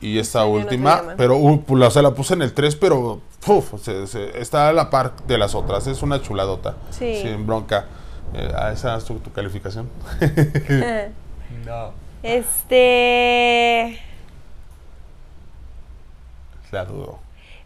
y 0.00 0.18
esta 0.18 0.44
última, 0.44 0.96
pero 1.16 1.36
uh, 1.36 1.62
pues, 1.62 1.78
la, 1.80 1.86
o 1.86 1.90
sea, 1.90 2.02
la 2.02 2.10
puse 2.12 2.34
en 2.34 2.42
el 2.42 2.52
3, 2.54 2.74
pero 2.76 3.20
uf, 3.46 3.80
se- 3.80 4.06
se- 4.08 4.40
está 4.40 4.68
a 4.68 4.72
la 4.72 4.90
par 4.90 5.12
de 5.28 5.38
las 5.38 5.54
otras, 5.54 5.86
es 5.86 6.02
una 6.02 6.20
chuladota. 6.20 6.74
Sí. 6.90 7.20
Sin 7.22 7.46
bronca. 7.46 7.86
Eh, 8.34 8.50
¿A 8.56 8.72
esa 8.72 8.96
es 8.96 9.04
tu, 9.04 9.18
tu 9.20 9.30
calificación? 9.32 9.88
no. 11.66 11.92
Este. 12.22 13.98
La 16.72 16.84
dudo. 16.84 17.18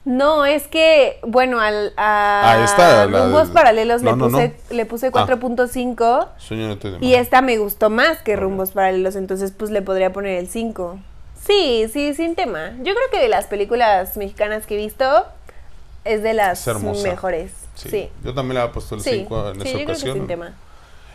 No, 0.07 0.47
es 0.47 0.69
que, 0.69 1.19
bueno, 1.27 1.61
al, 1.61 1.93
a 1.97 2.53
Ah, 2.53 2.65
esta, 2.65 3.07
la 3.07 3.25
Rumbos 3.25 3.49
Paralelos 3.51 4.03
no, 4.03 4.13
le, 4.15 4.23
puse, 4.25 4.49
no. 4.71 4.77
le 4.77 4.87
puse 4.87 5.07
Ah. 5.09 5.27
4.5 5.27 6.29
Sueño 6.39 6.69
no 6.69 6.79
te 6.79 6.97
y 7.01 7.15
esta 7.15 7.43
me 7.43 7.59
gustó 7.59 7.91
más 7.91 8.19
que 8.23 8.37
Rumbos 8.37 8.71
Paralelos, 8.71 9.17
entonces 9.17 9.51
pues 9.51 9.71
le 9.73 9.83
podría 9.83 10.13
poner 10.13 10.39
el 10.39 10.49
5. 10.49 10.99
Sí, 11.45 11.87
sí, 11.93 12.15
sin 12.15 12.37
tema. 12.37 12.71
Yo 12.79 12.95
creo 12.95 13.11
que 13.13 13.19
de 13.19 13.29
las 13.29 13.47
películas 13.47 14.17
mexicanas 14.17 14.65
que 14.67 14.75
he 14.75 14.79
visto 14.79 15.25
es 16.05 16.23
de 16.23 16.35
las 16.35 16.67
Es 16.67 16.81
mejores. 17.03 17.51
Sí. 17.75 17.89
Sí. 17.91 18.11
Yo 18.25 18.33
también 18.33 18.55
le 18.55 18.61
había 18.61 18.73
puesto 18.73 18.95
el 18.95 19.01
Sí, 19.01 19.11
5 19.11 19.49
en 19.51 19.61
sí, 19.61 19.61
esa 19.61 19.67
yo 19.71 19.75
creo 19.75 19.87
que 19.87 19.93
ocasión. 19.93 20.17
sin 20.19 20.27
tema. 20.29 20.55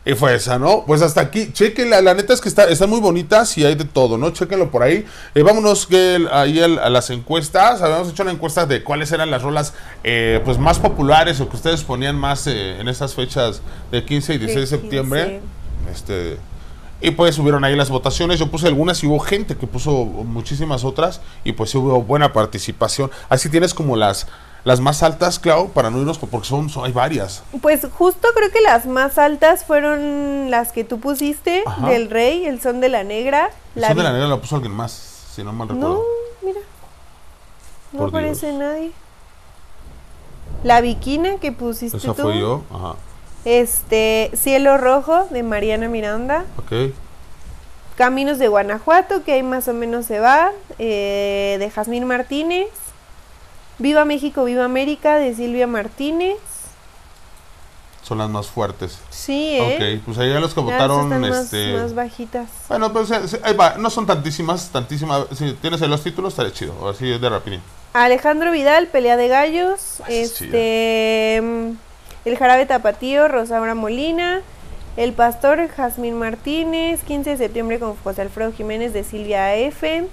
Y 0.04 0.16
fue 0.16 0.34
esa, 0.34 0.58
¿no? 0.58 0.84
Pues 0.88 1.04
hasta 1.04 1.22
aquí. 1.22 1.52
Chequenla, 1.54 2.02
la 2.02 2.16
neta 2.16 2.34
es 2.34 2.42
que 2.42 2.50
está, 2.50 2.64
están 2.66 2.90
muy 2.90 3.00
bonitas 3.00 3.56
y 3.60 3.66
hay 3.66 3.76
de 3.76 3.86
todo, 3.86 4.18
¿no? 4.18 4.32
Chequenlo 4.32 4.72
por 4.72 4.82
ahí. 4.82 5.06
Eh, 5.36 5.44
vámonos 5.44 5.86
que 5.86 6.28
ahí 6.32 6.60
a 6.60 6.90
las 6.90 7.12
encuestas. 7.12 7.84
Habíamos 7.84 8.10
hecho 8.10 8.24
una 8.24 8.32
encuesta 8.32 8.66
de 8.66 8.84
cuáles 8.84 9.12
eran 9.12 9.30
las 9.30 9.44
rolas 9.44 9.76
eh, 10.04 10.42
pues 10.44 10.58
más 10.58 10.80
populares 10.80 11.40
o 11.40 11.48
que 11.48 11.56
ustedes 11.56 11.84
ponían 11.84 12.16
más 12.16 12.48
eh, 12.48 12.80
en 12.80 12.88
esas 12.88 13.14
fechas 13.14 13.62
de 13.92 14.04
15 14.04 14.34
y 14.34 14.38
16 14.40 14.70
de 14.70 14.78
septiembre. 14.78 15.42
15. 15.86 15.92
Este. 15.92 16.38
Y 17.00 17.12
pues 17.12 17.36
subieron 17.36 17.64
ahí 17.64 17.76
las 17.76 17.92
votaciones. 17.92 18.40
Yo 18.40 18.50
puse 18.50 18.68
algunas 18.68 19.04
y 19.04 19.08
hubo 19.08 19.20
gente 19.20 19.56
que 19.56 19.68
puso 19.68 20.06
muchísimas 20.06 20.84
otras. 20.84 21.22
Y 21.44 21.52
pues 21.52 21.70
sí 21.70 21.78
hubo 21.78 22.02
buena 22.02 22.34
participación. 22.34 23.12
Así 23.30 23.50
tienes 23.50 23.76
como 23.76 23.96
las, 23.96 24.26
las 24.64 24.80
más 24.80 25.02
altas, 25.04 25.40
Clau, 25.40 25.70
para 25.70 25.90
no 25.90 26.00
irnos, 26.00 26.18
porque 26.20 26.48
son, 26.48 26.70
son- 26.70 26.86
hay 26.86 26.92
varias. 26.92 27.44
Pues 27.62 27.82
justo 27.98 28.28
creo 28.36 28.52
que 28.52 28.62
las 28.62 28.86
más 28.86 29.18
altas 29.18 29.66
fueron 29.66 30.52
las 30.52 30.72
que 30.72 30.84
tú 30.84 31.00
pusiste, 31.00 31.64
Ajá. 31.66 31.88
del 31.90 32.10
Rey, 32.10 32.46
el 32.46 32.62
Son 32.62 32.80
de 32.80 32.90
la 32.90 33.04
Negra. 33.04 33.50
La 33.76 33.88
Son 33.88 33.98
de 33.98 34.04
la 34.04 34.12
negra 34.14 34.28
la 34.28 34.38
puso 34.38 34.56
alguien 34.56 34.74
más, 34.74 34.92
si 35.34 35.44
no 35.44 35.52
mal 35.54 35.68
recuerdo. 35.70 35.96
No, 35.96 36.02
mira. 36.48 36.60
No 37.92 38.00
Por 38.00 38.10
aparece 38.10 38.48
Dios. 38.48 38.60
nadie. 38.60 38.92
La 40.64 40.82
Viquina 40.82 41.38
que 41.40 41.52
pusiste 41.52 41.98
Esa 41.98 42.14
tú. 42.14 42.22
fue 42.24 42.40
yo. 42.40 42.62
Ajá. 42.74 42.96
Este, 43.46 44.30
Cielo 44.36 44.78
Rojo 44.78 45.26
de 45.32 45.42
Mariana 45.42 45.88
Miranda. 45.88 46.46
Ok. 46.58 46.94
Caminos 47.96 48.38
de 48.40 48.48
Guanajuato, 48.48 49.24
que 49.24 49.34
ahí 49.34 49.44
más 49.44 49.68
o 49.68 49.74
menos 49.74 50.06
se 50.06 50.20
va. 50.20 50.52
eh, 50.78 51.58
de 51.60 51.70
Jazmín 51.72 52.06
Martínez. 52.06 52.68
Viva 53.82 54.06
México, 54.06 54.46
Viva 54.46 54.64
América 54.66 55.16
de 55.18 55.34
Silvia 55.36 55.66
Martínez. 55.68 56.38
Son 58.04 58.18
las 58.18 58.30
más 58.30 58.48
fuertes. 58.48 59.00
Sí, 59.10 59.58
¿eh? 59.60 59.98
Ok, 60.00 60.06
pues 60.06 60.18
ahí 60.18 60.30
ya 60.34 60.40
los 60.40 60.54
que 60.54 60.60
Ya, 60.62 60.66
votaron, 60.66 61.04
están 61.04 61.22
más- 61.22 61.46
este... 61.46 61.74
más 61.74 61.94
bajitas. 61.96 62.50
Bueno, 62.68 62.92
pues 62.92 63.10
eh, 63.12 63.28
sí, 63.28 63.38
ahí 63.44 63.56
va. 63.56 63.76
No 63.78 63.90
son 63.90 64.06
tantísimas, 64.06 64.70
tantísimas. 64.70 65.26
Si 65.36 65.54
tienes 65.54 65.82
ahí 65.82 65.88
los 65.88 66.04
títulos, 66.04 66.34
estaría 66.34 66.52
chido. 66.52 66.90
Así 66.90 67.06
de 67.18 67.30
rapidín. 67.30 67.62
Alejandro 67.94 68.52
Vidal, 68.52 68.88
Pelea 68.88 69.18
de 69.18 69.28
Gallos. 69.28 70.02
Ah, 70.02 70.06
esa 70.10 70.12
es 70.12 70.42
este. 70.42 71.40
mm, 71.42 71.72
El 72.26 72.38
Jarabe 72.38 72.66
Tapatío, 72.66 73.28
Rosaura 73.28 73.76
Molina. 73.76 74.42
El 74.98 75.14
Pastor, 75.14 75.70
Jazmín 75.70 76.18
Martínez. 76.18 77.04
15 77.04 77.30
de 77.32 77.38
septiembre 77.38 77.80
con 77.80 77.96
José 77.98 78.24
Alfredo 78.24 78.52
Jiménez 78.52 78.94
de 78.94 79.04
Silvia 79.04 79.56
F. 79.56 80.08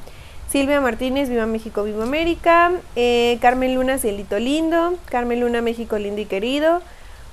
Silvia 0.51 0.81
Martínez, 0.81 1.29
Viva 1.29 1.45
México, 1.45 1.83
Viva 1.83 2.05
América. 2.05 2.73
Eh, 2.97 3.37
Carmen 3.41 3.75
Luna, 3.75 3.99
Cielito 3.99 4.39
Lindo. 4.39 4.99
Carmen 5.07 5.41
Luna, 5.41 5.61
México 5.61 5.99
Lindo 5.99 6.23
y 6.23 6.25
Querido. 6.25 6.81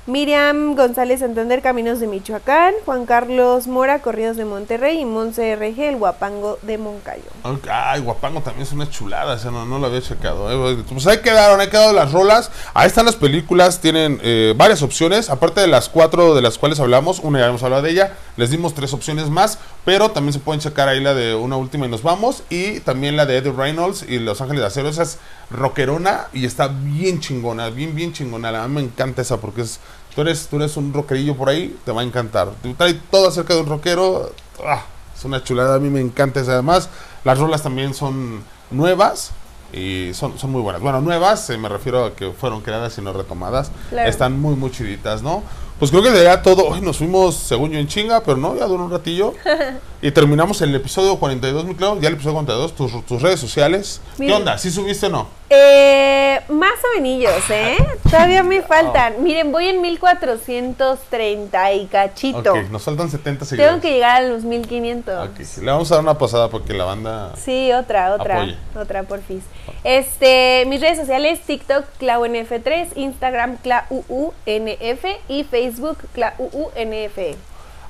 Miriam 0.08 0.76
González 0.76 1.22
Santander, 1.22 1.64
Caminos 1.64 2.00
de 2.00 2.06
Michoacán. 2.06 2.76
Juan 2.86 3.08
Carlos 3.08 3.66
Mora, 3.66 4.00
Corridos 4.04 4.38
de 4.38 4.46
Monterrey. 4.46 5.00
Y 5.00 5.06
Monse 5.06 5.56
RG, 5.56 5.80
El 5.82 5.98
Guapango 5.98 6.60
de 6.62 6.78
Moncayo. 6.78 7.24
Ay, 7.72 8.02
Guapango 8.02 8.42
también 8.42 8.68
es 8.68 8.72
una 8.72 8.88
chulada, 8.88 9.36
esa 9.36 9.50
no, 9.50 9.66
no 9.66 9.80
lo 9.80 9.88
había 9.88 10.02
checado. 10.02 10.70
eh. 10.72 10.84
Pues 10.88 11.08
ahí 11.08 11.20
quedaron, 11.22 11.60
ahí 11.60 11.70
quedaron 11.70 11.96
las 11.96 12.12
rolas. 12.12 12.52
Ahí 12.76 12.86
están 12.88 13.06
las 13.06 13.16
películas, 13.16 13.80
tienen 13.82 14.20
eh, 14.22 14.54
varias 14.56 14.84
opciones. 14.84 15.32
Aparte 15.32 15.62
de 15.62 15.68
las 15.68 15.90
cuatro 15.90 16.36
de 16.36 16.42
las 16.44 16.60
cuales 16.60 16.80
hablamos, 16.80 17.20
una 17.20 17.40
ya 17.40 17.48
hemos 17.48 17.64
hablado 17.64 17.82
de 17.82 17.90
ella, 17.90 18.14
les 18.38 18.52
dimos 18.52 18.76
tres 18.76 18.94
opciones 18.94 19.30
más. 19.32 19.58
Pero 19.86 20.12
también 20.12 20.34
se 20.34 20.40
pueden 20.40 20.62
checar 20.62 20.88
ahí 20.88 21.00
la 21.02 21.16
de 21.16 21.34
una 21.34 21.58
última 21.58 21.88
y 21.88 21.90
nos 21.90 22.04
vamos. 22.04 22.44
Y 22.52 22.80
también 22.82 23.16
la 23.18 23.26
de 23.26 23.38
Eddie 23.38 23.52
Reynolds 23.52 24.04
y 24.08 24.20
Los 24.20 24.40
Ángeles 24.42 24.62
de 24.62 24.68
Acero. 24.68 24.90
Esas 24.90 25.18
rockerona 25.50 26.28
y 26.34 26.46
está 26.46 26.68
bien 26.68 27.20
chingona, 27.20 27.70
bien, 27.70 27.96
bien 27.96 28.14
chingona. 28.14 28.64
A 28.64 28.68
mí 28.68 28.76
me 28.76 28.82
encanta 28.82 29.22
esa 29.22 29.38
porque 29.38 29.62
es, 29.62 29.80
tú 30.14 30.22
eres, 30.22 30.48
tú 30.48 30.58
eres 30.58 30.78
un 30.78 30.94
rockerillo 30.94 31.36
por 31.36 31.50
ahí, 31.50 31.78
te 31.86 31.92
va 31.92 32.02
a 32.02 32.04
encantar. 32.04 32.50
Te 32.62 32.74
trae 32.74 32.94
todo 32.94 33.28
acerca 33.28 33.54
de 33.54 33.62
un 33.62 33.68
rockero, 33.68 34.32
ah, 34.66 34.84
es 35.16 35.26
una 35.26 35.44
chulada, 35.44 35.76
a 35.76 35.80
mí 35.80 35.90
me 35.90 36.02
encanta 36.02 36.40
esa. 36.40 36.54
Además, 36.54 36.90
las 37.24 37.38
rolas 37.38 37.62
también 37.62 37.94
son 37.94 38.44
nuevas 38.72 39.32
y 39.74 40.12
son, 40.14 40.38
son 40.38 40.52
muy 40.52 40.62
buenas. 40.62 40.82
Bueno, 40.82 41.02
nuevas, 41.02 41.50
eh, 41.50 41.58
me 41.58 41.70
refiero 41.70 42.06
a 42.06 42.16
que 42.16 42.32
fueron 42.32 42.62
creadas 42.62 42.98
y 42.98 43.02
no 43.02 43.14
retomadas. 43.14 43.72
Claro. 43.90 44.10
Están 44.10 44.40
muy, 44.40 44.56
muy 44.56 44.72
chiditas, 44.72 45.22
¿no? 45.22 45.44
Pues 45.80 45.92
creo 45.92 46.02
que 46.02 46.12
sería 46.12 46.42
todo. 46.42 46.68
Hoy 46.68 46.80
nos 46.80 46.98
fuimos, 46.98 47.36
según 47.36 47.72
yo, 47.72 47.80
en 47.80 47.88
chinga, 47.88 48.24
pero 48.24 48.38
no, 48.38 48.56
ya 48.56 48.66
duró 48.66 48.86
un 48.86 48.92
ratillo. 48.92 49.34
y 50.02 50.12
terminamos 50.12 50.62
el 50.62 50.74
episodio 50.74 51.18
42, 51.18 51.66
mi 51.66 51.76
Clau. 51.76 52.00
Ya 52.00 52.08
el 52.08 52.14
episodio 52.14 52.36
42, 52.36 52.76
tus, 52.76 53.06
tus 53.06 53.22
redes 53.22 53.42
sociales. 53.42 54.00
¿Qué 54.16 54.24
Mira. 54.24 54.38
onda? 54.38 54.58
¿Sí 54.58 54.72
subiste 54.72 55.08
o 55.08 55.10
no? 55.10 55.28
Eh, 55.50 56.42
más 56.50 56.74
o 56.84 57.02
menos, 57.02 57.50
¿eh? 57.50 57.78
Todavía 58.10 58.42
me 58.42 58.64
faltan. 58.64 59.24
Miren, 59.24 59.52
voy 59.52 59.68
en 59.68 59.80
1430 59.82 61.74
y 61.74 61.86
cachito. 61.86 62.52
Ok, 62.54 62.70
nos 62.72 62.82
faltan 62.84 63.12
70 63.12 63.46
seguidores. 63.46 63.72
Tengo 63.72 63.82
que 63.82 63.94
llegar 63.94 64.24
a 64.24 64.28
los 64.28 64.44
1500. 64.44 65.30
Ok, 65.30 65.40
Le 65.62 65.72
vamos 65.72 65.92
a 65.92 65.96
dar 65.96 66.04
una 66.04 66.18
pasada 66.18 66.50
porque 66.50 66.74
la 66.74 66.86
banda... 66.86 67.34
Sí, 67.36 67.72
otra, 67.74 68.16
otra, 68.16 68.38
Apoye. 68.38 68.58
otra 68.76 69.04
porfis. 69.04 69.44
Este, 69.84 70.66
mis 70.68 70.82
redes 70.82 70.98
sociales, 70.98 71.42
TikTok, 71.46 71.86
ClauNF3, 72.00 72.88
Instagram, 72.96 73.58
ClauUNF 73.58 75.06
y 75.28 75.44
Facebook, 75.44 75.98
ClauUNF. 76.14 77.18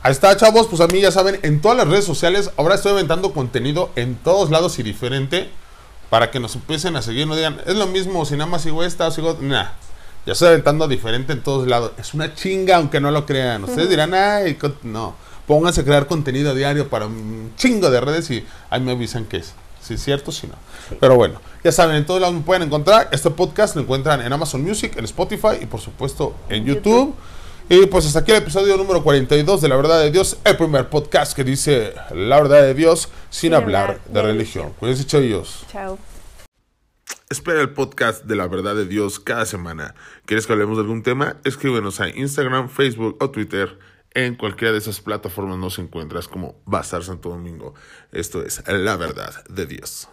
Ahí 0.01 0.11
está, 0.11 0.35
chavos. 0.35 0.67
Pues 0.67 0.81
a 0.81 0.87
mí 0.87 0.99
ya 0.99 1.11
saben, 1.11 1.39
en 1.41 1.61
todas 1.61 1.77
las 1.77 1.87
redes 1.87 2.05
sociales, 2.05 2.51
ahora 2.57 2.75
estoy 2.75 2.91
aventando 2.91 3.33
contenido 3.33 3.91
en 3.95 4.15
todos 4.15 4.51
lados 4.51 4.77
y 4.77 4.83
diferente 4.83 5.49
para 6.09 6.31
que 6.31 6.39
nos 6.39 6.55
empiecen 6.55 6.95
a 6.95 7.01
seguir. 7.01 7.27
No 7.27 7.35
digan, 7.35 7.61
es 7.65 7.75
lo 7.75 7.87
mismo 7.87 8.25
si 8.25 8.33
nada 8.35 8.49
más 8.49 8.61
sigo 8.61 8.83
esta 8.83 9.07
o 9.07 9.11
sigo. 9.11 9.37
Nah, 9.41 9.69
ya 10.25 10.33
estoy 10.33 10.49
aventando 10.49 10.87
diferente 10.87 11.33
en 11.33 11.41
todos 11.41 11.67
lados. 11.67 11.91
Es 11.97 12.13
una 12.13 12.33
chinga, 12.33 12.77
aunque 12.77 12.99
no 12.99 13.11
lo 13.11 13.25
crean. 13.25 13.63
Ustedes 13.63 13.89
dirán, 13.89 14.13
ay, 14.13 14.57
no. 14.83 15.15
Pónganse 15.47 15.81
a 15.81 15.83
crear 15.83 16.07
contenido 16.07 16.55
diario 16.55 16.89
para 16.89 17.05
un 17.05 17.53
chingo 17.55 17.91
de 17.91 18.01
redes 18.01 18.31
y 18.31 18.43
ahí 18.69 18.81
me 18.81 18.93
avisan 18.93 19.25
que 19.25 19.37
es. 19.37 19.53
Si 19.79 19.93
es 19.93 20.03
cierto, 20.03 20.31
si 20.31 20.47
no. 20.47 20.55
Pero 20.99 21.15
bueno, 21.15 21.39
ya 21.63 21.71
saben, 21.71 21.95
en 21.95 22.07
todos 22.07 22.19
lados 22.19 22.35
me 22.35 22.41
pueden 22.41 22.63
encontrar. 22.63 23.07
Este 23.11 23.29
podcast 23.29 23.75
lo 23.75 23.83
encuentran 23.83 24.21
en 24.21 24.33
Amazon 24.33 24.63
Music, 24.63 24.97
en 24.97 25.05
Spotify 25.05 25.59
y 25.61 25.67
por 25.67 25.79
supuesto 25.79 26.35
en 26.49 26.65
YouTube. 26.65 27.13
Y 27.67 27.87
pues 27.87 28.05
hasta 28.05 28.19
aquí 28.19 28.31
el 28.31 28.37
episodio 28.37 28.77
número 28.77 29.01
42 29.03 29.59
de 29.61 29.67
La 29.69 29.75
Verdad 29.75 30.01
de 30.01 30.11
Dios, 30.11 30.37
el 30.43 30.55
primer 30.55 30.89
podcast 30.89 31.35
que 31.35 31.43
dice 31.43 31.93
La 32.13 32.39
Verdad 32.39 32.61
de 32.61 32.75
Dios 32.75 33.09
sin, 33.31 33.49
Sin 33.49 33.53
hablar 33.55 33.89
hablar 33.89 34.05
de, 34.05 34.13
de 34.13 34.21
religión. 34.21 34.65
religión. 34.65 34.73
Cuídense, 34.79 35.05
chavos. 35.05 35.65
Chao. 35.71 35.97
Espera 37.27 37.61
el 37.61 37.71
podcast 37.71 38.25
de 38.25 38.35
La 38.35 38.47
Verdad 38.47 38.75
de 38.75 38.85
Dios 38.85 39.19
cada 39.19 39.45
semana. 39.45 39.95
¿Quieres 40.27 40.45
que 40.45 40.53
hablemos 40.53 40.77
de 40.77 40.81
algún 40.83 41.01
tema? 41.01 41.37
Escríbenos 41.43 41.99
a 42.01 42.09
Instagram, 42.09 42.69
Facebook 42.69 43.17
o 43.19 43.31
Twitter. 43.31 43.79
En 44.13 44.35
cualquiera 44.35 44.71
de 44.71 44.77
esas 44.77 45.01
plataformas 45.01 45.57
nos 45.57 45.79
encuentras 45.79 46.27
como 46.27 46.61
Bazar 46.65 47.03
Santo 47.03 47.29
Domingo. 47.29 47.73
Esto 48.11 48.43
es 48.45 48.63
La 48.67 48.95
Verdad 48.95 49.43
de 49.49 49.65
Dios. 49.65 50.07